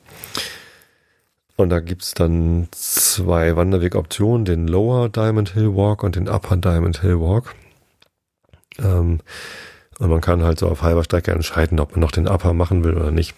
[1.56, 7.00] Und da gibt's dann zwei Wanderwegoptionen, den Lower Diamond Hill Walk und den Upper Diamond
[7.00, 7.56] Hill Walk.
[8.78, 9.18] Ähm,
[9.98, 12.84] und man kann halt so auf halber Strecke entscheiden, ob man noch den Upper machen
[12.84, 13.34] will oder nicht.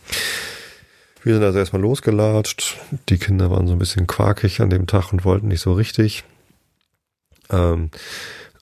[1.23, 2.77] Wir sind also erstmal losgelatscht.
[3.09, 6.25] Die Kinder waren so ein bisschen quakig an dem Tag und wollten nicht so richtig.
[7.49, 7.91] Ähm,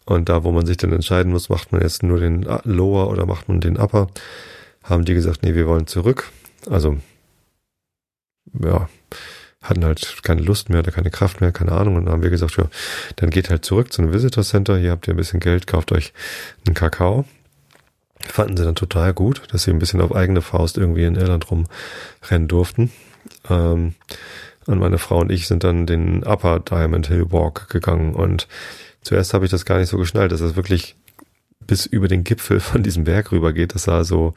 [0.04, 3.26] und da, wo man sich dann entscheiden muss, macht man jetzt nur den Lower oder
[3.26, 4.08] macht man den Upper,
[4.84, 6.30] haben die gesagt, nee, wir wollen zurück.
[6.70, 6.98] Also,
[8.62, 8.88] ja,
[9.62, 11.96] hatten halt keine Lust mehr oder keine Kraft mehr, keine Ahnung.
[11.96, 12.68] Und dann haben wir gesagt, ja,
[13.16, 14.76] dann geht halt zurück zu einem Visitor Center.
[14.76, 16.12] Hier habt ihr ein bisschen Geld, kauft euch
[16.66, 17.24] einen Kakao.
[18.20, 21.46] Fanden sie dann total gut, dass sie ein bisschen auf eigene Faust irgendwie in Irland
[21.50, 22.92] rumrennen durften.
[23.48, 23.94] Ähm,
[24.66, 28.48] und meine Frau und ich sind dann den Upper Diamond Hill Walk gegangen und
[29.02, 30.96] zuerst habe ich das gar nicht so geschnallt, das wirklich
[31.66, 33.74] bis über den Gipfel von diesem Berg rüber geht.
[33.74, 34.34] Das sah so,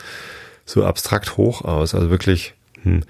[0.65, 1.95] so abstrakt hoch aus.
[1.95, 3.03] Also wirklich, hm,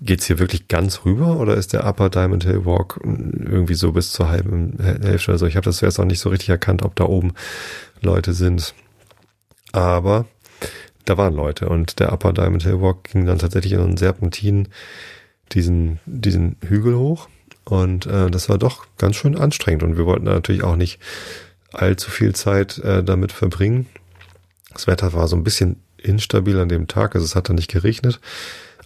[0.00, 4.12] geht's hier wirklich ganz rüber oder ist der Upper Diamond Hill Walk irgendwie so bis
[4.12, 5.32] zur halben Hälfte?
[5.32, 7.34] Also ich habe das zuerst auch nicht so richtig erkannt, ob da oben
[8.00, 8.74] Leute sind.
[9.72, 10.26] Aber
[11.04, 14.68] da waren Leute und der Upper Diamond Hill Walk ging dann tatsächlich in einen Serpentin
[15.52, 17.28] diesen, diesen Hügel hoch.
[17.64, 19.82] Und äh, das war doch ganz schön anstrengend.
[19.82, 20.98] Und wir wollten natürlich auch nicht
[21.72, 23.86] allzu viel Zeit äh, damit verbringen.
[24.72, 27.14] Das Wetter war so ein bisschen instabil an dem Tag.
[27.14, 28.20] Also es hat dann nicht geregnet.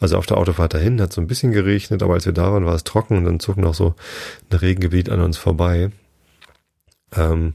[0.01, 2.67] Also auf der Autofahrt dahin hat so ein bisschen geregnet, aber als wir da waren,
[2.67, 3.95] war es trocken und dann zog noch so
[4.51, 5.91] ein Regengebiet an uns vorbei.
[7.15, 7.55] Ähm,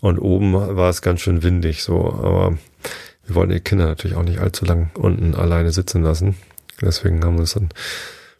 [0.00, 2.12] und oben war es ganz schön windig, so.
[2.12, 2.58] Aber
[3.24, 6.36] wir wollten die Kinder natürlich auch nicht allzu lang unten alleine sitzen lassen.
[6.80, 7.70] Deswegen haben wir es dann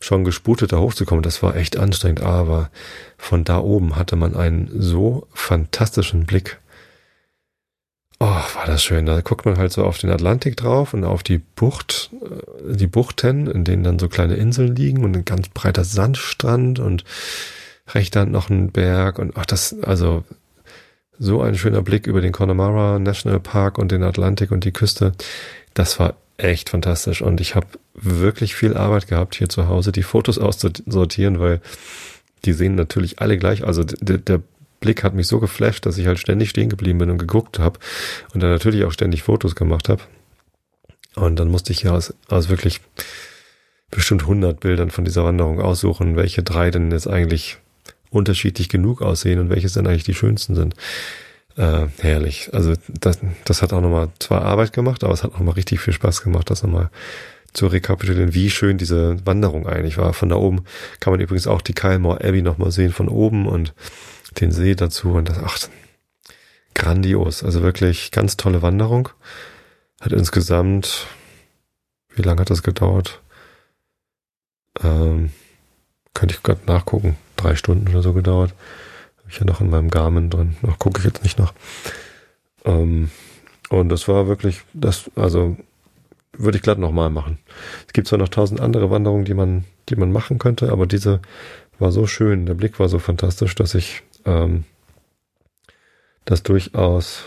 [0.05, 1.23] schon gesputet, da hochzukommen.
[1.23, 2.71] Das war echt anstrengend, aber
[3.17, 6.59] von da oben hatte man einen so fantastischen Blick.
[8.21, 9.07] Oh, war das schön.
[9.07, 12.87] Da guckt man halt so auf den Atlantik drauf und auf die Bucht, äh, die
[12.87, 17.05] Buchten, in denen dann so kleine Inseln liegen und ein ganz breiter Sandstrand und
[17.93, 20.25] rechter noch ein Berg und ach, das, also
[21.19, 25.13] so ein schöner Blick über den Connemara National Park und den Atlantik und die Küste.
[25.75, 30.03] Das war echt fantastisch und ich habe wirklich viel Arbeit gehabt hier zu Hause, die
[30.03, 31.61] Fotos auszusortieren, weil
[32.45, 33.65] die sehen natürlich alle gleich.
[33.65, 34.43] Also der, der
[34.81, 37.79] Blick hat mich so geflasht, dass ich halt ständig stehen geblieben bin und geguckt habe
[38.33, 40.03] und dann natürlich auch ständig Fotos gemacht habe.
[41.15, 42.81] Und dann musste ich ja aus, aus wirklich
[43.91, 47.59] bestimmt 100 Bildern von dieser Wanderung aussuchen, welche drei denn jetzt eigentlich
[48.11, 50.75] unterschiedlich genug aussehen und welches dann eigentlich die schönsten sind.
[51.57, 52.51] Äh, herrlich.
[52.53, 55.81] Also das, das hat auch nochmal zwar Arbeit gemacht, aber es hat auch nochmal richtig
[55.81, 56.91] viel Spaß gemacht, das nochmal
[57.53, 60.13] zu rekapitulieren, wie schön diese Wanderung eigentlich war.
[60.13, 60.65] Von da oben
[60.99, 63.73] kann man übrigens auch die Kylemore Abbey nochmal sehen von oben und
[64.41, 65.59] den See dazu und das, ach,
[66.75, 67.45] grandios.
[67.45, 69.09] Also wirklich ganz tolle Wanderung.
[70.01, 71.07] Hat insgesamt,
[72.15, 73.23] wie lange hat das gedauert?
[74.83, 75.31] Ähm,
[76.15, 78.55] könnte ich gerade nachgucken drei Stunden oder so gedauert.
[79.39, 80.57] Ja noch in meinem Garmin drin.
[80.63, 81.55] Noch gucke ich jetzt nicht nach.
[82.65, 83.11] Ähm,
[83.71, 85.57] und das war wirklich, das, also
[86.33, 87.39] würde ich glatt nochmal machen.
[87.87, 91.21] Es gibt zwar noch tausend andere Wanderungen, die man, die man machen könnte, aber diese
[91.79, 94.65] war so schön, der Blick war so fantastisch, dass ich ähm,
[96.25, 97.25] das durchaus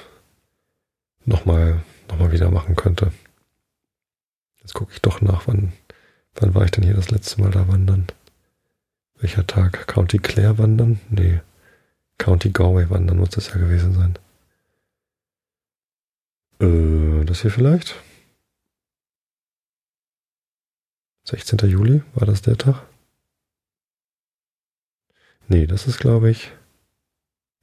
[1.25, 3.11] nochmal noch mal wieder machen könnte.
[4.61, 5.73] Jetzt gucke ich doch nach, wann,
[6.35, 8.07] wann war ich denn hier das letzte Mal da wandern?
[9.19, 9.87] Welcher Tag?
[9.87, 10.99] County Clare wandern?
[11.09, 11.41] Nee.
[12.17, 14.17] County Galway wandern muss das ja gewesen sein.
[16.59, 17.95] Äh, das hier vielleicht?
[21.25, 21.59] 16.
[21.69, 22.83] Juli, war das der Tag?
[25.47, 26.51] Nee, das ist, glaube ich.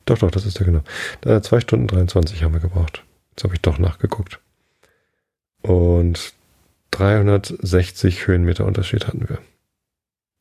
[0.04, 0.82] Doch, doch, das ist der genau.
[1.22, 3.04] Da, zwei Stunden 23 haben wir gebraucht.
[3.30, 4.38] Jetzt habe ich doch nachgeguckt.
[5.62, 6.34] Und
[6.90, 9.38] 360 Höhenmeter Unterschied hatten wir.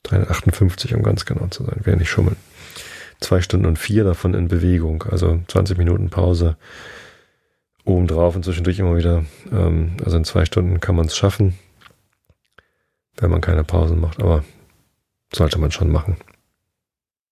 [0.03, 1.85] 358, um ganz genau zu sein.
[1.85, 2.35] Wäre nicht schummeln.
[3.23, 5.03] Zwei Stunden und vier davon in Bewegung.
[5.03, 6.57] Also 20 Minuten Pause
[7.85, 9.23] obendrauf und zwischendurch immer wieder.
[9.49, 11.57] Ähm, also in zwei Stunden kann man es schaffen,
[13.15, 14.21] wenn man keine Pausen macht.
[14.21, 14.43] Aber
[15.33, 16.17] sollte man schon machen.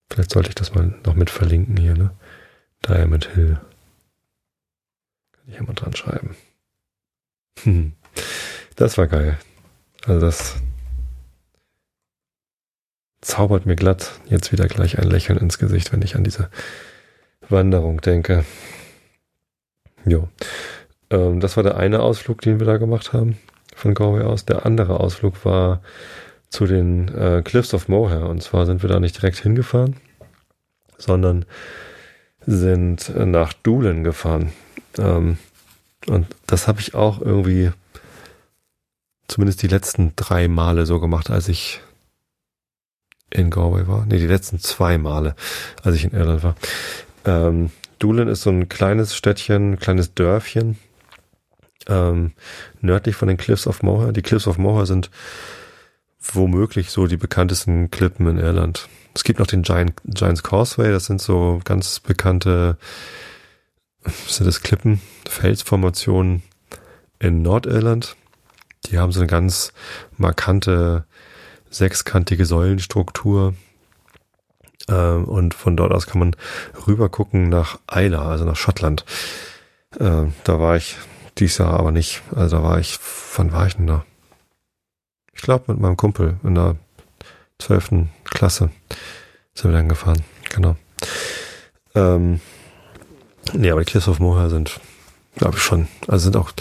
[0.10, 2.12] Vielleicht sollte ich das mal noch mit verlinken hier, ne?
[2.88, 3.60] Diamond Hill.
[5.34, 6.36] Kann ich ja mal dran schreiben.
[8.78, 9.38] Das war geil.
[10.06, 10.56] Also das
[13.22, 16.50] zaubert mir glatt jetzt wieder gleich ein Lächeln ins Gesicht, wenn ich an diese
[17.50, 18.46] Wanderung denke.
[20.06, 20.28] Jo.
[21.10, 23.38] Ähm, das war der eine Ausflug, den wir da gemacht haben
[23.76, 24.46] von Galway aus.
[24.46, 25.82] Der andere Ausflug war
[26.50, 28.28] zu den äh, Cliffs of Moher.
[28.28, 29.98] Und zwar sind wir da nicht direkt hingefahren,
[30.98, 31.46] sondern
[32.46, 34.52] sind nach Doolin gefahren.
[34.98, 35.38] Ähm,
[36.08, 37.72] und das habe ich auch irgendwie
[39.28, 41.82] zumindest die letzten drei Male so gemacht, als ich
[43.32, 44.06] in Galway war.
[44.06, 45.36] Nee, die letzten zwei Male,
[45.84, 46.56] als ich in Irland war.
[47.26, 50.78] Ähm, Doolin ist so ein kleines Städtchen, kleines Dörfchen,
[51.88, 52.34] ähm,
[52.82, 54.12] nördlich von den Cliffs of Moher.
[54.12, 55.10] Die Cliffs of Moher sind
[56.20, 58.88] womöglich so die bekanntesten Klippen in Irland.
[59.14, 62.78] Es gibt noch den Giant, Giants Causeway, das sind so ganz bekannte,
[64.28, 66.44] sind das Klippen, Felsformationen
[67.20, 68.16] in Nordirland.
[68.86, 69.74] Die haben so eine ganz
[70.18, 71.06] markante
[71.72, 73.56] sechskantige Säulenstruktur.
[74.88, 76.36] Ähm, und von dort aus kann man
[76.86, 79.06] rüber gucken nach Isla, also nach Schottland.
[80.00, 80.98] Äh, da war ich
[81.38, 82.22] dies Jahr aber nicht.
[82.36, 83.00] Also da war ich,
[83.36, 84.06] wann war ich denn da?
[85.34, 86.76] Ich glaube mit meinem Kumpel in der
[87.58, 88.70] zwölften Klasse
[89.54, 90.22] sind wir dann gefahren.
[90.50, 90.76] Genau.
[91.96, 92.42] Ähm,
[93.54, 94.80] nee, aber die Cliffs of Moher sind,
[95.36, 96.52] glaube ich schon, also sind auch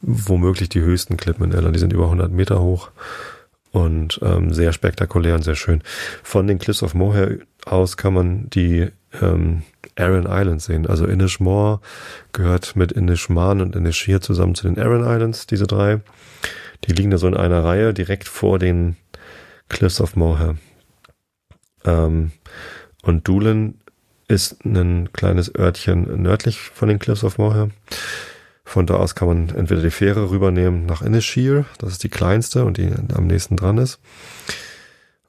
[0.00, 1.74] womöglich die höchsten Klippen in Irland.
[1.74, 2.90] Die sind über 100 Meter hoch
[3.72, 5.82] und ähm, sehr spektakulär und sehr schön.
[6.22, 8.88] Von den Cliffs of Moher aus kann man die
[9.20, 9.62] ähm,
[9.96, 10.86] Aran Islands sehen.
[10.86, 11.80] Also Inishmore
[12.32, 16.00] gehört mit Inishman und Inishir zusammen zu den Aran Islands, diese drei.
[16.84, 18.96] Die liegen da so in einer Reihe direkt vor den
[19.68, 20.56] Cliffs of Moher.
[21.84, 22.32] Ähm,
[23.02, 23.74] und Doolin
[24.28, 27.70] ist ein kleines Örtchen nördlich von den Cliffs of Moher.
[28.68, 32.66] Von da aus kann man entweder die Fähre rübernehmen nach Inisheer, das ist die kleinste
[32.66, 33.98] und die am nächsten dran ist.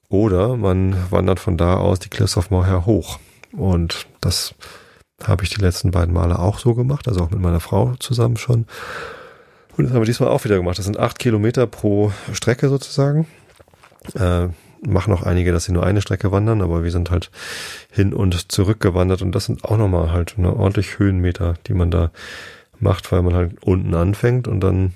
[0.09, 3.17] Oder man wandert von da aus die Cliffs of Moher hoch.
[3.53, 4.55] Und das
[5.23, 8.35] habe ich die letzten beiden Male auch so gemacht, also auch mit meiner Frau zusammen
[8.35, 8.65] schon.
[9.77, 10.77] Und das haben wir diesmal auch wieder gemacht.
[10.77, 13.25] Das sind acht Kilometer pro Strecke sozusagen.
[14.15, 14.49] Äh,
[14.85, 17.31] machen auch einige, dass sie nur eine Strecke wandern, aber wir sind halt
[17.89, 21.89] hin und zurück gewandert und das sind auch nochmal halt eine ordentlich Höhenmeter, die man
[21.89, 22.11] da
[22.81, 24.93] macht, weil man halt unten anfängt und dann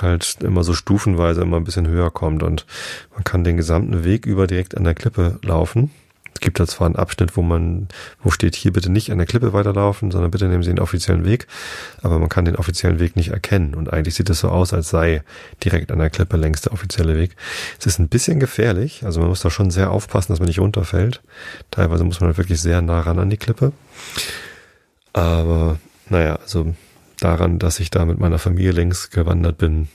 [0.00, 2.66] halt immer so stufenweise immer ein bisschen höher kommt und
[3.14, 5.90] man kann den gesamten Weg über direkt an der Klippe laufen.
[6.32, 7.88] Es gibt da zwar einen Abschnitt, wo man,
[8.22, 11.24] wo steht, hier bitte nicht an der Klippe weiterlaufen, sondern bitte nehmen Sie den offiziellen
[11.24, 11.46] Weg,
[12.02, 14.88] aber man kann den offiziellen Weg nicht erkennen und eigentlich sieht es so aus, als
[14.88, 15.22] sei
[15.62, 17.36] direkt an der Klippe längs der offizielle Weg.
[17.78, 20.60] Es ist ein bisschen gefährlich, also man muss da schon sehr aufpassen, dass man nicht
[20.60, 21.20] runterfällt.
[21.70, 23.72] Teilweise muss man halt wirklich sehr nah ran an die Klippe.
[25.12, 26.74] Aber naja, also
[27.20, 29.88] daran, dass ich da mit meiner Familie längs gewandert bin,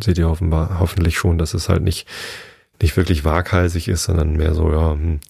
[0.00, 2.06] seht ihr offenbar, hoffentlich schon, dass es halt nicht,
[2.80, 5.20] nicht wirklich waghalsig ist, sondern mehr so, ja, hm,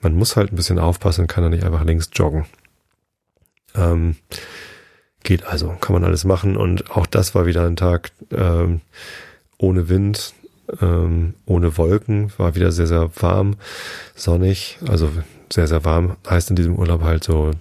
[0.00, 2.46] man muss halt ein bisschen aufpassen, kann da nicht einfach links joggen.
[3.74, 4.16] Ähm,
[5.22, 8.80] geht also, kann man alles machen und auch das war wieder ein Tag ähm,
[9.58, 10.34] ohne Wind,
[10.80, 13.56] ähm, ohne Wolken, war wieder sehr, sehr warm,
[14.14, 15.10] sonnig, also
[15.52, 17.52] sehr, sehr warm, heißt in diesem Urlaub halt so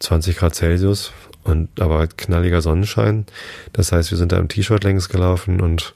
[0.00, 1.12] 20 Grad Celsius,
[1.44, 3.26] und aber halt knalliger Sonnenschein.
[3.72, 5.94] Das heißt, wir sind da im T-Shirt längs gelaufen und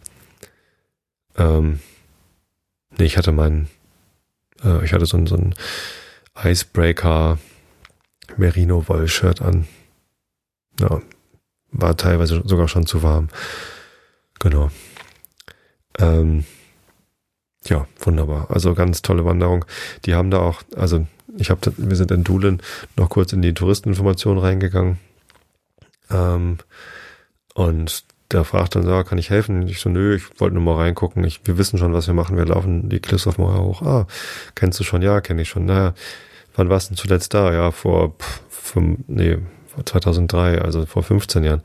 [1.36, 1.80] ähm,
[2.98, 3.68] nee, ich hatte meinen,
[4.62, 5.54] äh, ich hatte so so ein
[6.42, 7.38] Icebreaker
[8.36, 9.66] Merino Woll-Shirt an.
[10.78, 11.00] Ja,
[11.70, 13.28] war teilweise sogar schon zu warm.
[14.38, 14.70] Genau.
[15.98, 16.44] Ähm,
[17.66, 18.50] ja, wunderbar.
[18.50, 19.64] Also ganz tolle Wanderung.
[20.04, 21.06] Die haben da auch, also
[21.38, 22.60] ich habe, wir sind in Dulen
[22.96, 24.98] noch kurz in die Touristeninformation reingegangen.
[26.10, 26.58] Ähm,
[27.54, 29.66] und der fragt dann, so, kann ich helfen?
[29.68, 31.24] Ich so, nö, ich wollte nur mal reingucken.
[31.24, 32.36] Ich, wir wissen schon, was wir machen.
[32.36, 33.82] Wir laufen die Cliffs of Moher hoch.
[33.82, 34.06] Ah,
[34.54, 35.02] kennst du schon?
[35.02, 35.64] Ja, kenne ich schon.
[35.64, 35.94] Naja,
[36.54, 37.52] wann warst du denn zuletzt da?
[37.52, 38.16] Ja, vor,
[38.48, 41.62] fünf, nee, vor 2003, also vor 15 Jahren.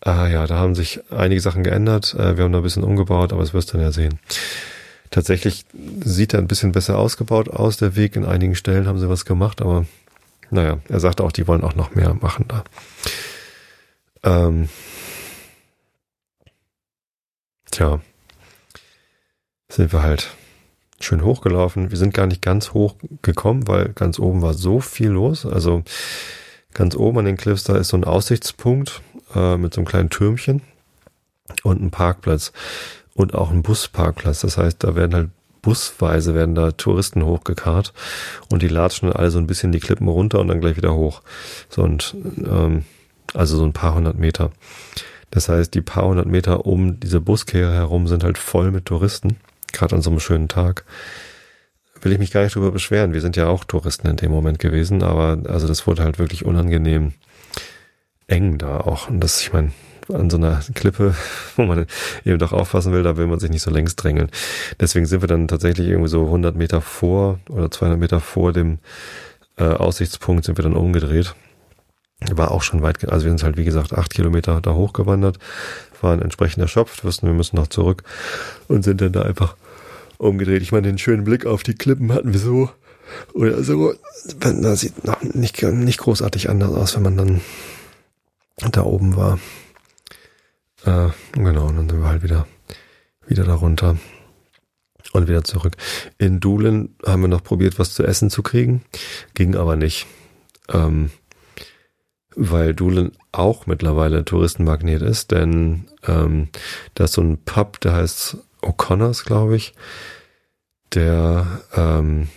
[0.00, 2.14] Ah ja, da haben sich einige Sachen geändert.
[2.14, 4.18] Äh, wir haben da ein bisschen umgebaut, aber das wirst du dann ja sehen.
[5.14, 5.64] Tatsächlich
[6.04, 8.16] sieht er ein bisschen besser ausgebaut aus, der Weg.
[8.16, 9.86] In einigen Stellen haben sie was gemacht, aber
[10.50, 12.64] naja, er sagte auch, die wollen auch noch mehr machen da.
[14.24, 14.68] Ähm,
[17.70, 18.00] tja,
[19.68, 20.32] sind wir halt
[20.98, 21.92] schön hochgelaufen.
[21.92, 25.46] Wir sind gar nicht ganz hoch gekommen, weil ganz oben war so viel los.
[25.46, 25.84] Also
[26.72, 29.00] ganz oben an den Cliffs, da ist so ein Aussichtspunkt
[29.32, 30.60] äh, mit so einem kleinen Türmchen
[31.62, 32.52] und ein Parkplatz
[33.14, 34.40] und auch ein Busparkplatz.
[34.40, 35.30] Das heißt, da werden halt
[35.62, 37.94] busweise werden da Touristen hochgekarrt
[38.50, 41.22] und die latschen alle so ein bisschen die Klippen runter und dann gleich wieder hoch.
[41.70, 42.84] So und ähm,
[43.32, 44.50] also so ein paar hundert Meter.
[45.30, 49.36] Das heißt, die paar hundert Meter um diese Buskehre herum sind halt voll mit Touristen,
[49.72, 50.84] gerade an so einem schönen Tag.
[52.02, 53.14] Will ich mich gar nicht drüber beschweren.
[53.14, 56.44] Wir sind ja auch Touristen in dem Moment gewesen, aber also das wurde halt wirklich
[56.44, 57.14] unangenehm
[58.26, 59.08] eng da auch.
[59.08, 59.72] Und das, ich meine,
[60.12, 61.14] an so einer Klippe,
[61.56, 61.86] wo man
[62.24, 64.30] eben doch aufpassen will, da will man sich nicht so längs drängeln.
[64.80, 68.78] Deswegen sind wir dann tatsächlich irgendwie so 100 Meter vor oder 200 Meter vor dem
[69.56, 71.34] äh, Aussichtspunkt sind wir dann umgedreht.
[72.32, 75.38] War auch schon weit, also wir sind halt wie gesagt acht Kilometer da hochgewandert,
[76.00, 78.02] waren entsprechend erschöpft, wussten wir müssen noch zurück
[78.68, 79.56] und sind dann da einfach
[80.18, 80.62] umgedreht.
[80.62, 82.70] Ich meine, den schönen Blick auf die Klippen hatten wir so
[83.34, 83.94] oder so.
[84.40, 84.94] Das sieht
[85.34, 87.40] nicht, nicht großartig anders aus, wenn man dann
[88.72, 89.38] da oben war.
[90.84, 92.46] Äh, genau, und dann sind wir halt wieder,
[93.26, 93.96] wieder darunter
[95.12, 95.76] und wieder zurück.
[96.18, 98.84] In Dulen haben wir noch probiert, was zu essen zu kriegen,
[99.34, 100.06] ging aber nicht.
[100.68, 101.10] Ähm,
[102.36, 106.48] weil Dulen auch mittlerweile Touristenmagnet ist, denn ähm,
[106.94, 109.74] da ist so ein Pub, der heißt O'Connors, glaube ich,
[110.92, 112.28] der ähm,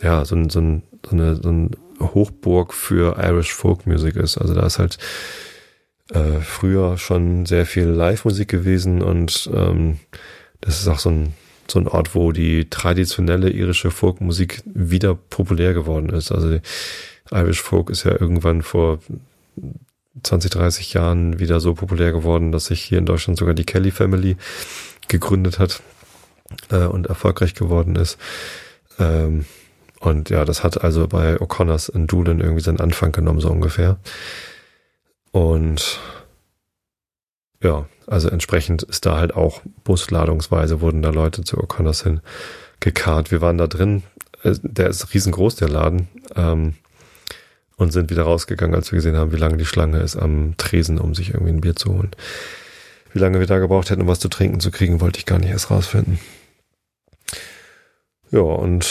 [0.00, 4.38] ja so, ein, so, ein, so, eine, so eine Hochburg für Irish Folk Music ist.
[4.38, 4.98] Also da ist halt
[6.12, 9.98] äh, früher schon sehr viel Live-Musik gewesen und ähm,
[10.60, 11.34] das ist auch so ein,
[11.70, 16.32] so ein Ort, wo die traditionelle irische Folkmusik wieder populär geworden ist.
[16.32, 16.58] Also
[17.30, 18.98] Irish Folk ist ja irgendwann vor
[20.22, 23.90] 20, 30 Jahren wieder so populär geworden, dass sich hier in Deutschland sogar die Kelly
[23.90, 24.36] Family
[25.08, 25.82] gegründet hat
[26.70, 28.18] äh, und erfolgreich geworden ist.
[28.98, 29.44] Ähm,
[30.00, 33.98] und ja, das hat also bei O'Connors in Doolin irgendwie seinen Anfang genommen, so ungefähr.
[35.34, 35.98] Und
[37.60, 42.20] ja, also entsprechend ist da halt auch busladungsweise wurden da Leute zu O'Connors hin
[42.78, 43.32] gekarrt.
[43.32, 44.04] Wir waren da drin,
[44.44, 46.06] äh, der ist riesengroß, der Laden,
[46.36, 46.74] ähm,
[47.74, 51.00] und sind wieder rausgegangen, als wir gesehen haben, wie lange die Schlange ist am Tresen,
[51.00, 52.12] um sich irgendwie ein Bier zu holen.
[53.12, 55.40] Wie lange wir da gebraucht hätten, um was zu trinken zu kriegen, wollte ich gar
[55.40, 56.20] nicht erst rausfinden.
[58.30, 58.88] Ja, und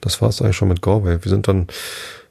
[0.00, 1.18] das war es eigentlich schon mit Galway.
[1.22, 1.66] Wir sind dann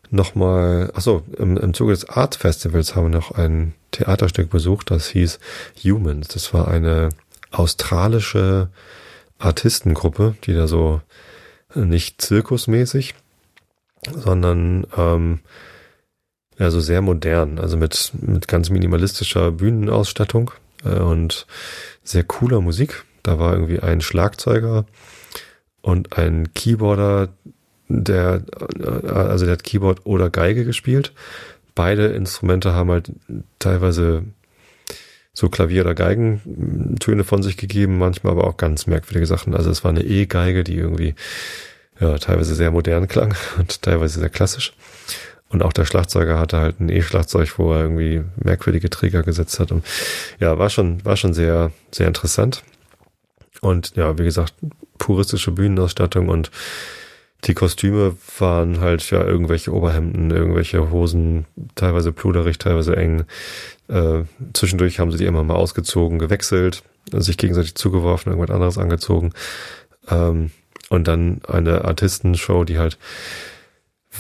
[0.10, 5.08] nochmal, achso, im, im Zuge des Art Festivals haben wir noch ein Theaterstück besucht, das
[5.10, 5.40] hieß
[5.84, 6.28] Humans.
[6.30, 7.10] Das war eine
[7.52, 8.70] australische
[9.40, 11.02] Artistengruppe, die da so
[11.74, 13.16] nicht zirkusmäßig,
[14.14, 15.40] sondern ähm,
[16.58, 20.52] ja so sehr modern, also mit, mit ganz minimalistischer Bühnenausstattung
[20.84, 21.48] äh, und
[22.04, 23.04] sehr cooler Musik.
[23.24, 24.86] Da war irgendwie ein Schlagzeuger
[25.82, 27.30] und ein Keyboarder,
[27.88, 28.44] der,
[29.08, 31.14] also der hat Keyboard oder Geige gespielt.
[31.76, 33.12] Beide Instrumente haben halt
[33.60, 34.24] teilweise
[35.34, 39.54] so Klavier- oder Geigentöne von sich gegeben, manchmal aber auch ganz merkwürdige Sachen.
[39.54, 41.14] Also es war eine E-Geige, die irgendwie
[42.00, 44.74] ja, teilweise sehr modern klang und teilweise sehr klassisch.
[45.50, 49.72] Und auch der Schlagzeuger hatte halt ein E-Schlagzeug, wo er irgendwie merkwürdige Träger gesetzt hat.
[49.72, 49.86] Und
[50.40, 52.64] ja, war schon, war schon sehr, sehr interessant.
[53.62, 54.54] Und ja, wie gesagt,
[54.98, 56.50] puristische Bühnenausstattung und
[57.44, 63.26] die Kostüme waren halt ja irgendwelche Oberhemden, irgendwelche Hosen, teilweise pluderig, teilweise eng.
[63.88, 64.24] Äh,
[64.54, 69.32] zwischendurch haben sie die immer mal ausgezogen, gewechselt, sich gegenseitig zugeworfen, irgendwas anderes angezogen.
[70.10, 70.52] Ähm,
[70.90, 72.98] und dann eine Artistenshow, die halt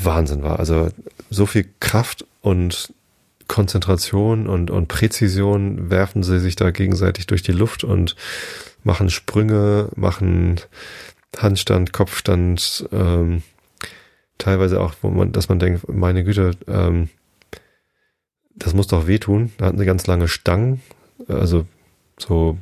[0.04, 0.60] Wahnsinn war.
[0.60, 0.90] Also
[1.30, 2.94] so viel Kraft und
[3.48, 8.16] Konzentration und, und Präzision werfen sie sich da gegenseitig durch die Luft und
[8.84, 10.60] machen Sprünge, machen
[11.38, 13.44] Handstand, Kopfstand, ähm,
[14.38, 17.10] teilweise auch, wo man, dass man denkt, meine Güte, ähm,
[18.56, 19.52] das muss doch wehtun.
[19.58, 20.82] Da hatten sie ganz lange Stangen,
[21.28, 21.66] also
[22.18, 22.58] so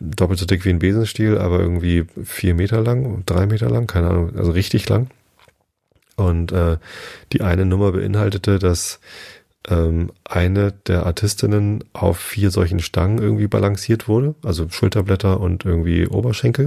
[0.00, 4.08] doppelt so dick wie ein Besenstiel, aber irgendwie vier Meter lang, drei Meter lang, keine
[4.08, 5.08] Ahnung, also richtig lang.
[6.16, 6.78] Und äh,
[7.32, 9.00] die eine Nummer beinhaltete, dass
[9.68, 16.06] ähm, eine der Artistinnen auf vier solchen Stangen irgendwie balanciert wurde, also Schulterblätter und irgendwie
[16.06, 16.66] Oberschenkel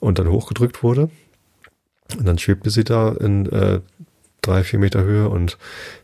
[0.00, 1.10] und dann hochgedrückt wurde.
[2.16, 3.80] Und dann schwebte sie da in äh,
[4.40, 5.58] drei, vier Meter Höhe und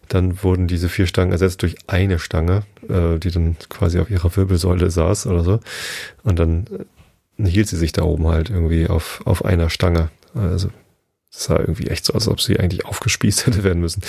[0.08, 4.34] dann wurden diese vier Stangen ersetzt durch eine Stange, äh, die dann quasi auf ihrer
[4.36, 5.60] Wirbelsäule saß oder so.
[6.24, 6.66] Und dann
[7.38, 10.10] äh, hielt sie sich da oben halt irgendwie auf, auf einer Stange.
[10.34, 10.68] Also
[11.36, 14.02] es sah irgendwie echt so, als ob sie eigentlich aufgespießt hätte werden müssen.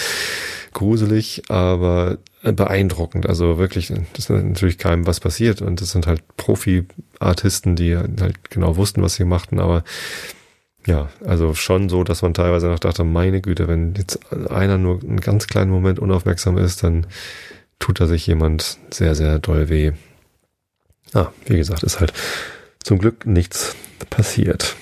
[0.73, 3.27] Gruselig, aber beeindruckend.
[3.27, 5.61] Also wirklich, das ist natürlich keinem was passiert.
[5.61, 9.59] Und das sind halt Profi-Artisten, die halt genau wussten, was sie machten.
[9.59, 9.83] Aber
[10.85, 14.19] ja, also schon so, dass man teilweise noch dachte, meine Güte, wenn jetzt
[14.51, 17.07] einer nur einen ganz kleinen Moment unaufmerksam ist, dann
[17.79, 19.93] tut da sich jemand sehr, sehr doll weh.
[21.13, 22.13] Ah, wie gesagt, ist halt
[22.83, 23.75] zum Glück nichts
[24.09, 24.75] passiert.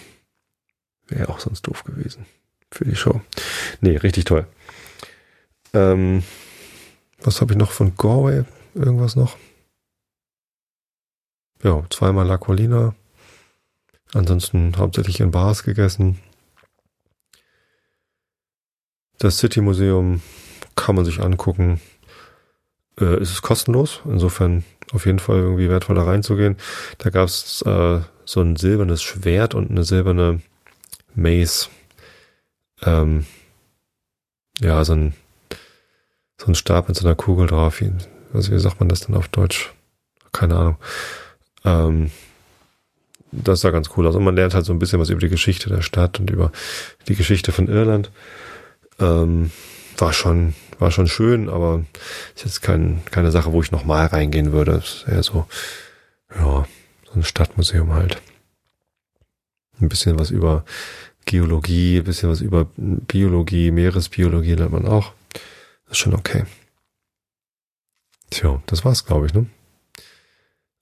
[1.14, 2.26] Wäre auch sonst doof gewesen
[2.72, 3.22] für die Show.
[3.82, 4.48] Nee, richtig toll.
[5.74, 6.24] Ähm,
[7.22, 8.46] was habe ich noch von Galway?
[8.74, 9.38] Irgendwas noch?
[11.64, 12.96] Ja, zweimal La Colina.
[14.14, 16.20] Ansonsten hauptsächlich in Bars gegessen.
[19.20, 20.22] Das City Museum
[20.76, 21.80] kann man sich angucken.
[23.00, 24.02] Äh, ist es kostenlos.
[24.06, 26.58] Insofern auf jeden Fall irgendwie wertvoll da reinzugehen.
[26.98, 30.42] Da gab es äh, so ein silbernes Schwert und eine silberne
[31.16, 31.70] Mace.
[32.82, 33.26] Ähm,
[34.60, 35.14] ja, so ein,
[36.40, 37.82] so ein Stab mit so einer Kugel drauf.
[37.82, 37.92] Wie,
[38.34, 39.74] also wie sagt man das denn auf Deutsch?
[40.32, 40.78] Keine Ahnung.
[41.66, 42.12] Ähm,
[43.32, 44.16] das sah ganz cool aus.
[44.16, 46.52] Und man lernt halt so ein bisschen was über die Geschichte der Stadt und über
[47.08, 48.12] die Geschichte von Irland.
[49.00, 49.52] Ähm,
[49.98, 51.84] war schon, war schon schön, aber
[52.36, 54.74] ist jetzt kein, keine Sache, wo ich nochmal reingehen würde.
[54.74, 55.48] ist eher so,
[56.36, 56.66] ja,
[57.06, 58.22] so ein Stadtmuseum halt.
[59.80, 60.64] Ein bisschen was über
[61.26, 65.14] Geologie, ein bisschen was über Biologie, Meeresbiologie lernt man auch.
[65.90, 66.44] ist schon okay.
[68.30, 69.46] Tja, das war's, glaube ich, ne?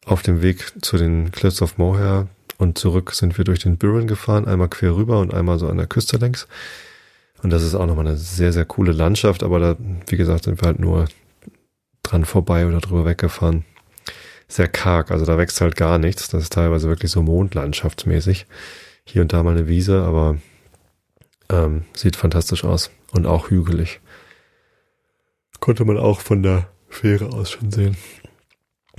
[0.05, 2.27] Auf dem Weg zu den Cliffs of Moher
[2.57, 5.77] und zurück sind wir durch den Burren gefahren, einmal quer rüber und einmal so an
[5.77, 6.47] der Küste längs.
[7.43, 9.75] Und das ist auch nochmal eine sehr, sehr coole Landschaft, aber da,
[10.07, 11.05] wie gesagt, sind wir halt nur
[12.03, 13.65] dran vorbei oder drüber weggefahren.
[14.51, 16.27] Sehr karg, also da wächst halt gar nichts.
[16.27, 18.47] Das ist teilweise wirklich so mondlandschaftsmäßig.
[19.05, 20.39] Hier und da mal eine Wiese, aber
[21.49, 24.01] ähm, sieht fantastisch aus und auch hügelig.
[25.61, 27.95] Konnte man auch von der Fähre aus schon sehen.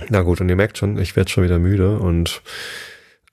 [0.09, 2.41] Na gut, und ihr merkt schon, ich werde schon wieder müde und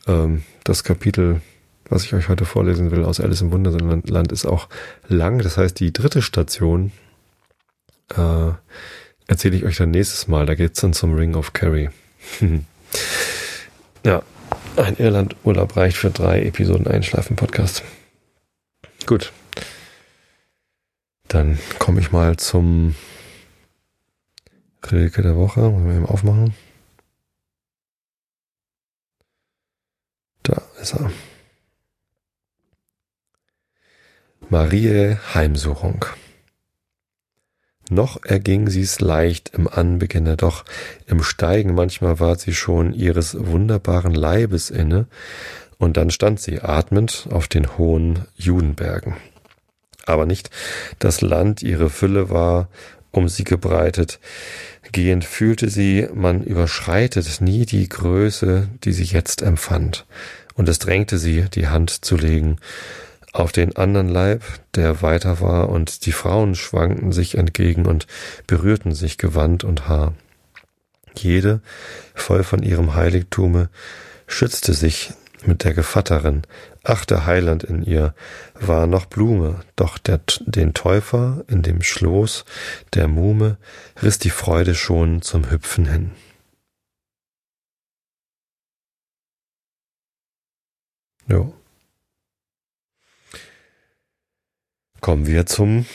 [0.06, 1.40] ähm, das Kapitel,
[1.88, 4.68] was ich euch heute vorlesen will aus Alice im Wunderland, ist auch
[5.08, 5.38] lang.
[5.38, 6.92] Das heißt, die dritte Station
[8.14, 8.52] äh,
[9.26, 10.44] erzähle ich euch dann nächstes Mal.
[10.44, 11.88] Da geht's dann zum Ring of Kerry.
[14.04, 14.22] ja,
[14.76, 17.82] ein Irland-Urlaub reicht für drei Episoden Einschlafen-Podcast.
[19.06, 19.32] Gut.
[21.28, 22.94] Dann komme ich mal zum
[24.90, 25.62] Rilke der Woche.
[25.62, 26.54] Wollen wir eben aufmachen.
[30.42, 31.10] Da ist er.
[34.48, 36.04] Marie Heimsuchung.
[37.90, 40.64] Noch erging sie's leicht im Anbeginne, doch
[41.06, 41.74] im Steigen.
[41.74, 45.06] Manchmal war sie schon ihres wunderbaren Leibes inne,
[45.76, 49.16] und dann stand sie atmend auf den hohen Judenbergen.
[50.06, 50.50] Aber nicht
[50.98, 52.68] das Land ihre Fülle war
[53.10, 54.20] um sie gebreitet,
[54.92, 60.04] Gehend fühlte sie, man überschreitet nie die Größe, die sie jetzt empfand,
[60.54, 62.56] und es drängte sie, die Hand zu legen
[63.32, 64.42] auf den anderen Leib,
[64.74, 68.06] der weiter war, und die Frauen schwankten sich entgegen und
[68.46, 70.14] berührten sich Gewand und Haar.
[71.16, 71.60] Jede,
[72.14, 73.68] voll von ihrem Heiligtume,
[74.26, 75.12] schützte sich
[75.46, 76.42] mit der Gevatterin,
[76.84, 78.14] ach der Heiland in ihr,
[78.54, 82.44] war noch Blume, doch der, den Täufer in dem Schoß
[82.94, 83.56] der Muhme
[84.02, 86.10] riss die Freude schon zum Hüpfen hin.
[91.26, 91.59] Jo.
[95.00, 95.86] Kommen wir zum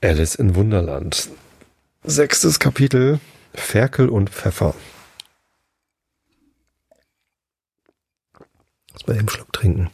[0.00, 1.28] Alice in Wunderland.
[2.04, 3.20] Sechstes Kapitel
[3.52, 4.74] Ferkel und Pfeffer.
[8.92, 9.90] Muss mal eben einen Schluck trinken.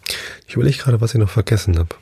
[0.47, 1.97] Ich überlege gerade, was ich noch vergessen habe.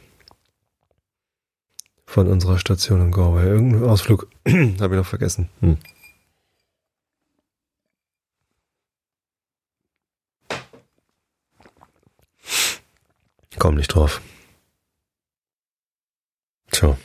[2.05, 3.47] Von unserer Station in Galway.
[3.47, 5.49] Irgendeinen Ausflug habe ich noch vergessen.
[5.61, 5.79] Hm.
[13.59, 14.21] Komm nicht drauf.
[16.81, 16.97] Tja.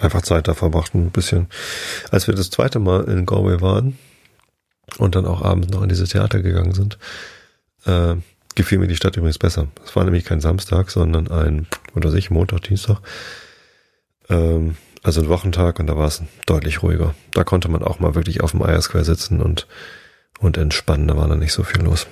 [0.00, 1.48] Einfach Zeit da verbracht, ein bisschen.
[2.10, 3.96] Als wir das zweite Mal in Galway waren
[4.98, 6.98] und dann auch abends noch in diese Theater gegangen sind,
[7.84, 8.16] äh,
[8.56, 9.68] gefiel mir die Stadt übrigens besser.
[9.84, 12.98] Es war nämlich kein Samstag, sondern ein, oder sich, Montag, Dienstag.
[14.28, 17.14] Ähm, also ein Wochentag und da war es deutlich ruhiger.
[17.32, 19.68] Da konnte man auch mal wirklich auf dem Eier Square sitzen und,
[20.40, 21.06] und entspannen.
[21.06, 22.08] Da war da nicht so viel los.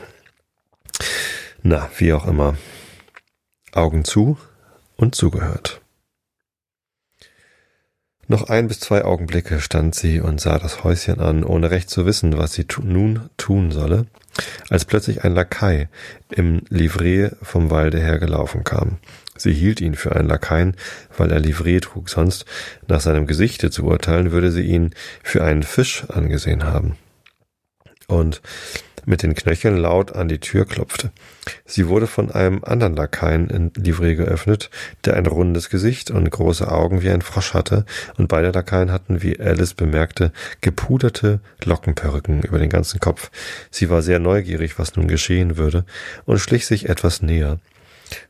[1.62, 2.56] Na, wie auch immer.
[3.72, 4.38] Augen zu
[4.96, 5.80] und zugehört.
[8.30, 12.04] Noch ein bis zwei Augenblicke stand sie und sah das Häuschen an, ohne recht zu
[12.04, 14.04] wissen, was sie tu nun tun solle,
[14.68, 15.88] als plötzlich ein Lakai
[16.30, 18.98] im Livret vom Walde her gelaufen kam.
[19.34, 20.76] Sie hielt ihn für einen Lakaien,
[21.16, 22.44] weil er Livret trug, sonst,
[22.86, 26.98] nach seinem Gesichte zu urteilen, würde sie ihn für einen Fisch angesehen haben.
[28.08, 28.42] Und
[29.08, 31.10] mit den Knöcheln laut an die Tür klopfte.
[31.64, 34.70] Sie wurde von einem anderen Lakaien in Livret geöffnet,
[35.04, 37.86] der ein rundes Gesicht und große Augen wie ein Frosch hatte,
[38.18, 43.30] und beide Lakaien hatten, wie Alice bemerkte, gepuderte Lockenperücken über den ganzen Kopf.
[43.70, 45.84] Sie war sehr neugierig, was nun geschehen würde,
[46.26, 47.58] und schlich sich etwas näher,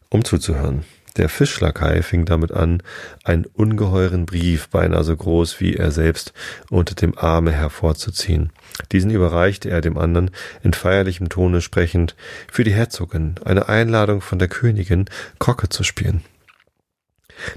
[0.08, 0.84] um zuzuhören.
[1.16, 2.82] Der Fischlakai fing damit an,
[3.24, 6.32] einen ungeheuren Brief, beinahe so groß wie er selbst,
[6.70, 8.50] unter dem Arme hervorzuziehen.
[8.92, 10.30] Diesen überreichte er dem anderen,
[10.62, 12.14] in feierlichem Tone sprechend,
[12.50, 15.06] für die Herzogin, eine Einladung von der Königin,
[15.38, 16.22] Krocke zu spielen.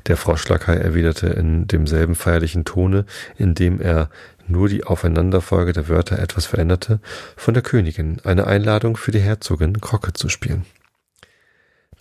[0.08, 3.06] Der Froschlakai erwiderte in demselben feierlichen Tone,
[3.38, 4.10] indem er
[4.48, 7.00] nur die Aufeinanderfolge der Wörter etwas veränderte,
[7.36, 10.66] von der Königin eine Einladung für die Herzogin, Krocke zu spielen.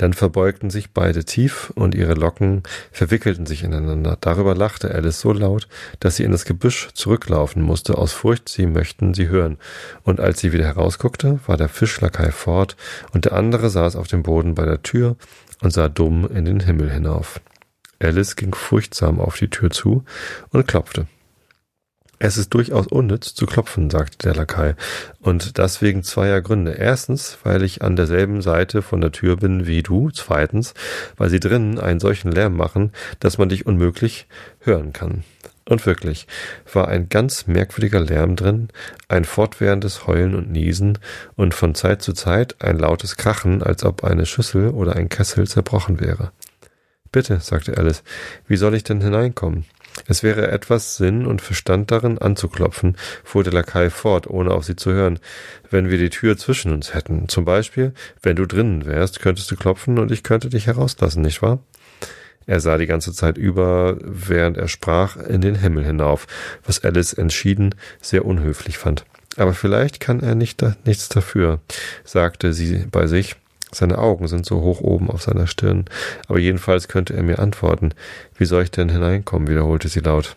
[0.01, 4.17] Dann verbeugten sich beide tief und ihre Locken verwickelten sich ineinander.
[4.19, 5.69] Darüber lachte Alice so laut,
[6.01, 9.59] dass sie in das Gebüsch zurücklaufen musste, aus Furcht, sie möchten sie hören.
[10.03, 12.79] Und als sie wieder herausguckte, war der Fischlakai fort
[13.13, 15.17] und der andere saß auf dem Boden bei der Tür
[15.61, 17.43] und sah dumm in den Himmel hinauf.
[17.99, 20.05] Alice ging furchtsam auf die Tür zu
[20.49, 21.09] und klopfte.
[22.23, 24.75] Es ist durchaus unnütz zu klopfen, sagte der Lakai.
[25.21, 26.73] Und das wegen zweier Gründe.
[26.73, 30.11] Erstens, weil ich an derselben Seite von der Tür bin wie du.
[30.11, 30.75] Zweitens,
[31.17, 34.27] weil sie drinnen einen solchen Lärm machen, dass man dich unmöglich
[34.61, 35.25] hören kann.
[35.67, 36.27] Und wirklich,
[36.71, 38.69] war ein ganz merkwürdiger Lärm drin,
[39.09, 40.99] ein fortwährendes Heulen und Niesen
[41.37, 45.49] und von Zeit zu Zeit ein lautes Krachen, als ob eine Schüssel oder ein Kessel
[45.49, 46.33] zerbrochen wäre.
[47.13, 48.03] Bitte, sagte Alice,
[48.47, 49.65] wie soll ich denn hineinkommen?
[50.07, 54.77] Es wäre etwas Sinn und Verstand darin anzuklopfen, fuhr der Lakai fort, ohne auf sie
[54.77, 55.19] zu hören,
[55.71, 57.29] wenn wir die Tür zwischen uns hätten.
[57.29, 61.43] Zum Beispiel, wenn du drinnen wärst, könntest du klopfen und ich könnte dich herauslassen, nicht
[61.43, 61.61] wahr?
[62.47, 66.27] Er sah die ganze Zeit über, während er sprach, in den Himmel hinauf,
[66.65, 69.05] was Alice entschieden sehr unhöflich fand.
[69.37, 71.61] Aber vielleicht kann er nicht da, nichts dafür,
[72.05, 73.37] sagte sie bei sich.
[73.73, 75.85] Seine Augen sind so hoch oben auf seiner Stirn,
[76.29, 77.95] aber jedenfalls könnte er mir antworten.
[78.37, 79.49] Wie soll ich denn hineinkommen?
[79.49, 80.37] wiederholte sie laut.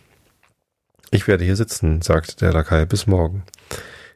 [1.11, 3.43] Ich werde hier sitzen, sagte der Lakai, bis morgen.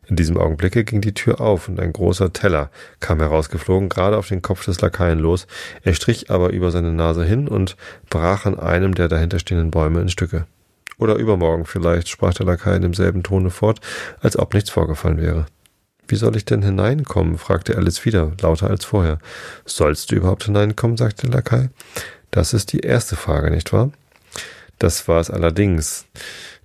[0.07, 4.28] In diesem Augenblicke ging die Tür auf und ein großer Teller kam herausgeflogen, gerade auf
[4.28, 5.47] den Kopf des Lakaien los.
[5.84, 7.76] Er strich aber über seine Nase hin und
[8.09, 10.45] brach an einem der dahinterstehenden Bäume in Stücke.
[10.97, 13.82] Oder übermorgen vielleicht, sprach der Lakai in demselben Tone fort,
[14.22, 15.45] als ob nichts vorgefallen wäre.
[16.08, 17.38] Wie soll ich denn hineinkommen?
[17.38, 19.20] fragte Alice wieder, lauter als vorher.
[19.66, 20.97] Sollst du überhaupt hineinkommen?
[20.97, 21.70] sagte der Lakai.
[22.32, 23.91] Das ist die erste Frage, nicht wahr?
[24.80, 26.05] Das war es allerdings.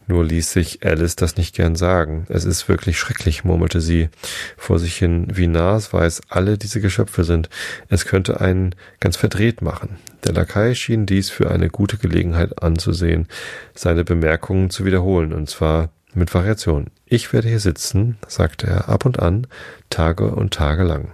[0.07, 2.26] Nur ließ sich Alice das nicht gern sagen.
[2.28, 4.09] Es ist wirklich schrecklich, murmelte sie
[4.57, 7.49] vor sich hin, wie nasweis alle diese Geschöpfe sind.
[7.88, 9.99] Es könnte einen ganz verdreht machen.
[10.24, 13.28] Der Lakai schien dies für eine gute Gelegenheit anzusehen,
[13.74, 16.88] seine Bemerkungen zu wiederholen, und zwar mit Variation.
[17.14, 19.46] Ich werde hier sitzen, sagte er ab und an,
[19.90, 21.10] Tage und Tage lang.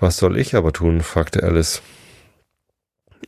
[0.00, 1.02] Was soll ich aber tun?
[1.02, 1.82] fragte Alice.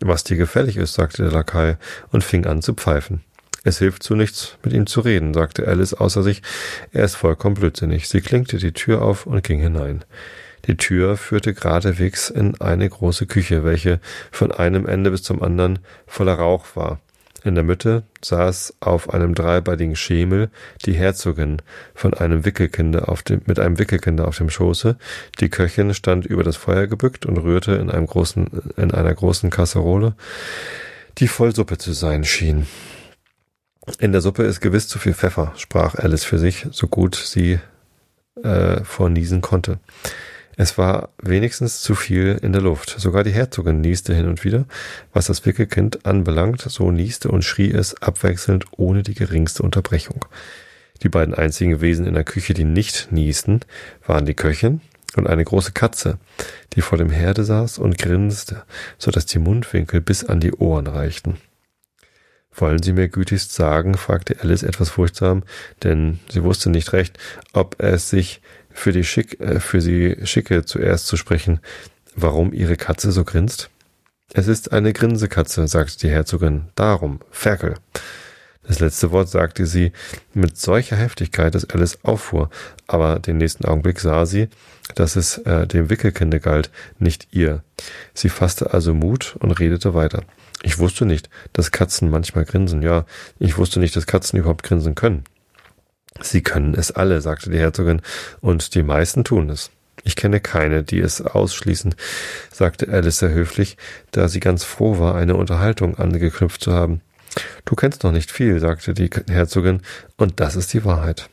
[0.01, 1.77] Was dir gefällig ist, sagte der Lakai
[2.13, 3.25] und fing an zu pfeifen.
[3.63, 6.41] Es hilft zu nichts, mit ihm zu reden, sagte Alice außer sich.
[6.93, 8.09] Er ist vollkommen blödsinnig.
[8.09, 10.07] Sie klinkte die Tür auf und ging hinein.
[10.65, 14.01] Die Tür führte geradewegs in eine große Küche, welche
[14.33, 17.01] von einem Ende bis zum anderen voller Rauch war.
[17.45, 20.51] In der Mitte saß auf einem dreibeinigen Schemel
[20.85, 21.63] die Herzogin
[21.95, 24.97] von einem Wickelkinder auf dem, mit einem Wickelkinder auf dem Schoße.
[25.41, 29.51] Die Köchin stand über das Feuer gebückt und rührte in einem großen, in einer großen
[29.51, 30.15] Kasserole,
[31.19, 32.67] die voll Suppe zu sein schien.
[34.01, 37.61] In der Suppe ist gewiss zu viel Pfeffer, sprach Alice für sich, so gut sie
[38.43, 39.79] äh, vorniesen konnte.
[40.61, 42.97] Es war wenigstens zu viel in der Luft.
[42.99, 44.67] Sogar die Herzogin nieste hin und wieder.
[45.13, 50.25] Was das Wickelkind anbelangt, so nieste und schrie es abwechselnd ohne die geringste Unterbrechung.
[51.05, 53.61] Die beiden einzigen Wesen in der Küche, die nicht niesten,
[54.05, 54.81] waren die Köchin
[55.17, 56.19] und eine große Katze,
[56.73, 58.65] die vor dem Herde saß und grinste,
[58.99, 61.37] so dass die Mundwinkel bis an die Ohren reichten.
[62.53, 65.45] Wollen Sie mir gütigst sagen, fragte Alice etwas furchtsam,
[65.85, 67.17] denn sie wusste nicht recht,
[67.53, 68.41] ob es sich
[68.79, 71.61] für die Schick, äh, für sie schicke, zuerst zu sprechen,
[72.15, 73.71] warum ihre Katze so grinst?
[74.33, 76.69] Es ist eine Grinsekatze, sagte die Herzogin.
[76.75, 77.75] Darum, Ferkel.
[78.63, 79.93] Das letzte Wort sagte sie
[80.35, 82.51] mit solcher Heftigkeit, dass Alice auffuhr,
[82.87, 84.49] aber den nächsten Augenblick sah sie,
[84.95, 87.63] dass es äh, dem Wickelkinde galt, nicht ihr.
[88.13, 90.23] Sie fasste also Mut und redete weiter.
[90.63, 92.83] Ich wusste nicht, dass Katzen manchmal grinsen.
[92.83, 93.07] Ja,
[93.39, 95.25] ich wusste nicht, dass Katzen überhaupt grinsen können.
[96.21, 98.03] Sie können es alle, sagte die Herzogin,
[98.41, 99.71] und die meisten tun es.
[100.05, 101.95] Ich kenne keine, die es ausschließen,
[102.53, 103.77] sagte Alice sehr höflich,
[104.11, 107.01] da sie ganz froh war, eine Unterhaltung angeknüpft zu haben.
[107.65, 109.83] Du kennst noch nicht viel, sagte die Herzogin,
[110.17, 111.29] und das ist die Wahrheit.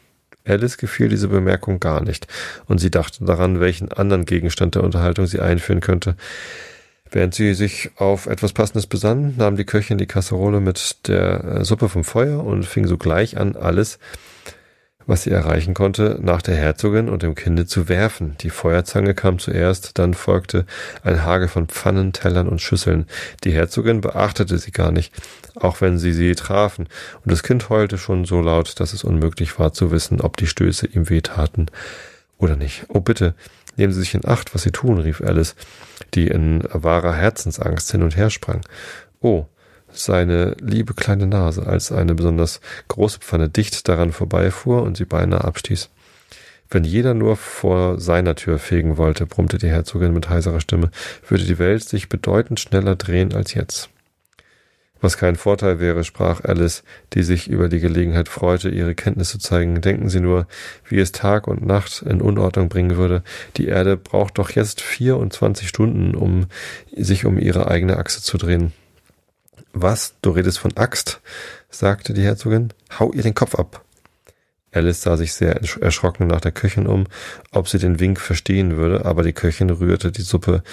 [0.47, 2.27] Alice gefiel diese Bemerkung gar nicht,
[2.67, 6.15] und sie dachte daran, welchen anderen Gegenstand der Unterhaltung sie einführen könnte.
[7.11, 11.65] Während sie sich auf etwas Passendes besann, nahm die Köchin die Kasserole mit der äh,
[11.65, 13.99] Suppe vom Feuer und fing sogleich an, alles
[15.08, 18.36] was sie erreichen konnte, nach der Herzogin und dem Kinde zu werfen.
[18.41, 20.66] Die Feuerzange kam zuerst, dann folgte
[21.03, 23.06] ein Hagel von Pfannen, Tellern und Schüsseln.
[23.43, 25.14] Die Herzogin beachtete sie gar nicht,
[25.56, 26.88] auch wenn sie sie trafen,
[27.24, 30.47] und das Kind heulte schon so laut, dass es unmöglich war zu wissen, ob die
[30.47, 31.68] Stöße ihm wehtaten
[32.38, 32.86] oder nicht.
[32.89, 33.36] Oh bitte,
[33.78, 35.56] nehmen Sie sich in Acht, was Sie tun, rief Alice,
[36.14, 38.62] die in wahrer Herzensangst hin und her sprang.
[39.22, 39.45] Oh,
[39.97, 45.43] seine liebe kleine Nase, als eine besonders große Pfanne dicht daran vorbeifuhr und sie beinahe
[45.43, 45.89] abstieß.
[46.69, 50.89] Wenn jeder nur vor seiner Tür fegen wollte, brummte die Herzogin mit heiserer Stimme,
[51.27, 53.89] würde die Welt sich bedeutend schneller drehen als jetzt.
[55.01, 56.83] Was kein Vorteil wäre, sprach Alice,
[57.13, 59.79] die sich über die Gelegenheit freute, ihre Kenntnis zu zeigen.
[59.81, 60.47] Denken Sie nur,
[60.87, 63.21] wie es Tag und Nacht in Unordnung bringen würde.
[63.57, 66.47] Die Erde braucht doch jetzt 24 Stunden, um
[66.95, 68.73] sich um ihre eigene Achse zu drehen.
[69.78, 70.15] Was?
[70.21, 71.19] Du redest von Axt?
[71.69, 72.69] sagte die Herzogin.
[72.97, 73.84] Hau ihr den Kopf ab.
[74.71, 77.07] Alice sah sich sehr erschrocken nach der Köchin um,
[77.51, 80.63] ob sie den Wink verstehen würde, aber die Köchin rührte die Suppe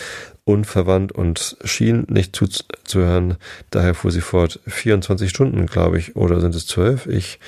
[0.44, 3.38] unverwandt und schien nicht zuzuhören.
[3.70, 4.60] Daher fuhr sie fort.
[4.68, 7.06] 24 Stunden, glaube ich, oder sind es zwölf?
[7.06, 7.40] Ich.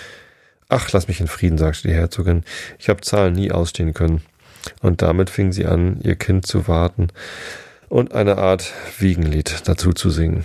[0.68, 2.42] Ach, lass mich in Frieden, sagte die Herzogin.
[2.80, 4.22] Ich habe Zahlen nie ausstehen können.
[4.80, 7.08] Und damit fing sie an, ihr Kind zu warten
[7.88, 10.44] und eine Art Wiegenlied dazu zu singen.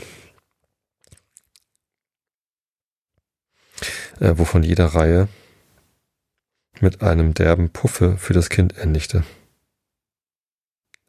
[4.20, 5.28] Äh, wovon jeder Reihe
[6.82, 9.24] mit einem derben Puffe für das Kind endigte.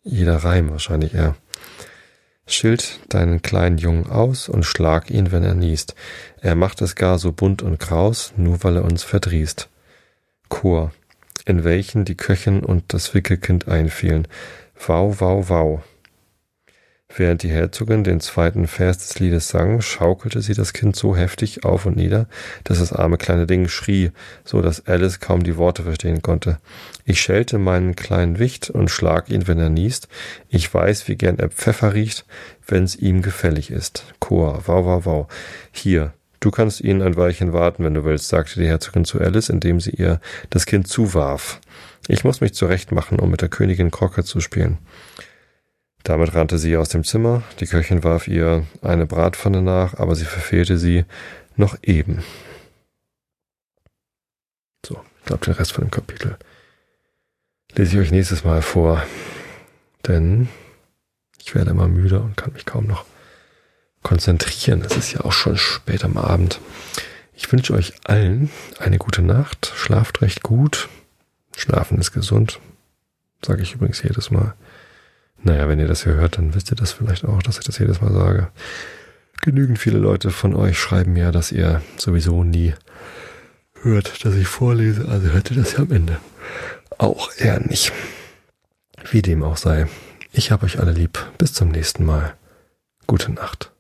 [0.02, 1.36] Jeder Reim wahrscheinlich eher.
[2.46, 5.94] Schild deinen kleinen Jungen aus und schlag ihn, wenn er niest.
[6.40, 9.68] Er macht es gar so bunt und kraus, nur weil er uns verdrießt.
[10.48, 10.92] Chor,
[11.44, 14.26] in welchen die Köchin und das Wickelkind einfielen.
[14.84, 15.84] Wau, wau, wau.
[17.16, 21.64] Während die Herzogin den zweiten Vers des Liedes sang, schaukelte sie das Kind so heftig
[21.64, 22.28] auf und nieder,
[22.62, 24.12] dass das arme kleine Ding schrie,
[24.44, 26.58] so dass Alice kaum die Worte verstehen konnte.
[27.04, 30.06] Ich schelte meinen kleinen Wicht und schlag ihn, wenn er niest.
[30.48, 32.24] Ich weiß, wie gern er Pfeffer riecht,
[32.64, 34.04] wenn's ihm gefällig ist.
[34.20, 35.26] Chor, wow, wow, wow.
[35.72, 39.48] Hier, du kannst ihn ein Weilchen warten, wenn du willst, sagte die Herzogin zu Alice,
[39.48, 41.60] indem sie ihr das Kind zuwarf.
[42.06, 44.78] Ich muss mich zurechtmachen, um mit der Königin Crocker zu spielen.
[46.02, 50.24] Damit rannte sie aus dem Zimmer, die Köchin warf ihr eine Bratpfanne nach, aber sie
[50.24, 51.04] verfehlte sie
[51.56, 52.22] noch eben.
[54.84, 56.38] So, ich glaube, den Rest von dem Kapitel
[57.74, 59.02] lese ich euch nächstes Mal vor,
[60.06, 60.48] denn
[61.38, 63.04] ich werde immer müde und kann mich kaum noch
[64.02, 64.82] konzentrieren.
[64.82, 66.60] Es ist ja auch schon spät am Abend.
[67.34, 69.72] Ich wünsche euch allen eine gute Nacht.
[69.74, 70.88] Schlaft recht gut.
[71.56, 72.60] Schlafen ist gesund.
[73.44, 74.54] Sage ich übrigens jedes Mal.
[75.42, 77.78] Naja, wenn ihr das hier hört, dann wisst ihr das vielleicht auch, dass ich das
[77.78, 78.48] jedes Mal sage.
[79.42, 82.74] Genügend viele Leute von euch schreiben ja, dass ihr sowieso nie
[83.82, 86.18] hört, dass ich vorlese, also hört ihr das ja am Ende
[86.98, 87.92] auch eher nicht.
[89.10, 89.86] Wie dem auch sei.
[90.32, 91.18] Ich habe euch alle lieb.
[91.38, 92.34] Bis zum nächsten Mal.
[93.06, 93.72] Gute Nacht.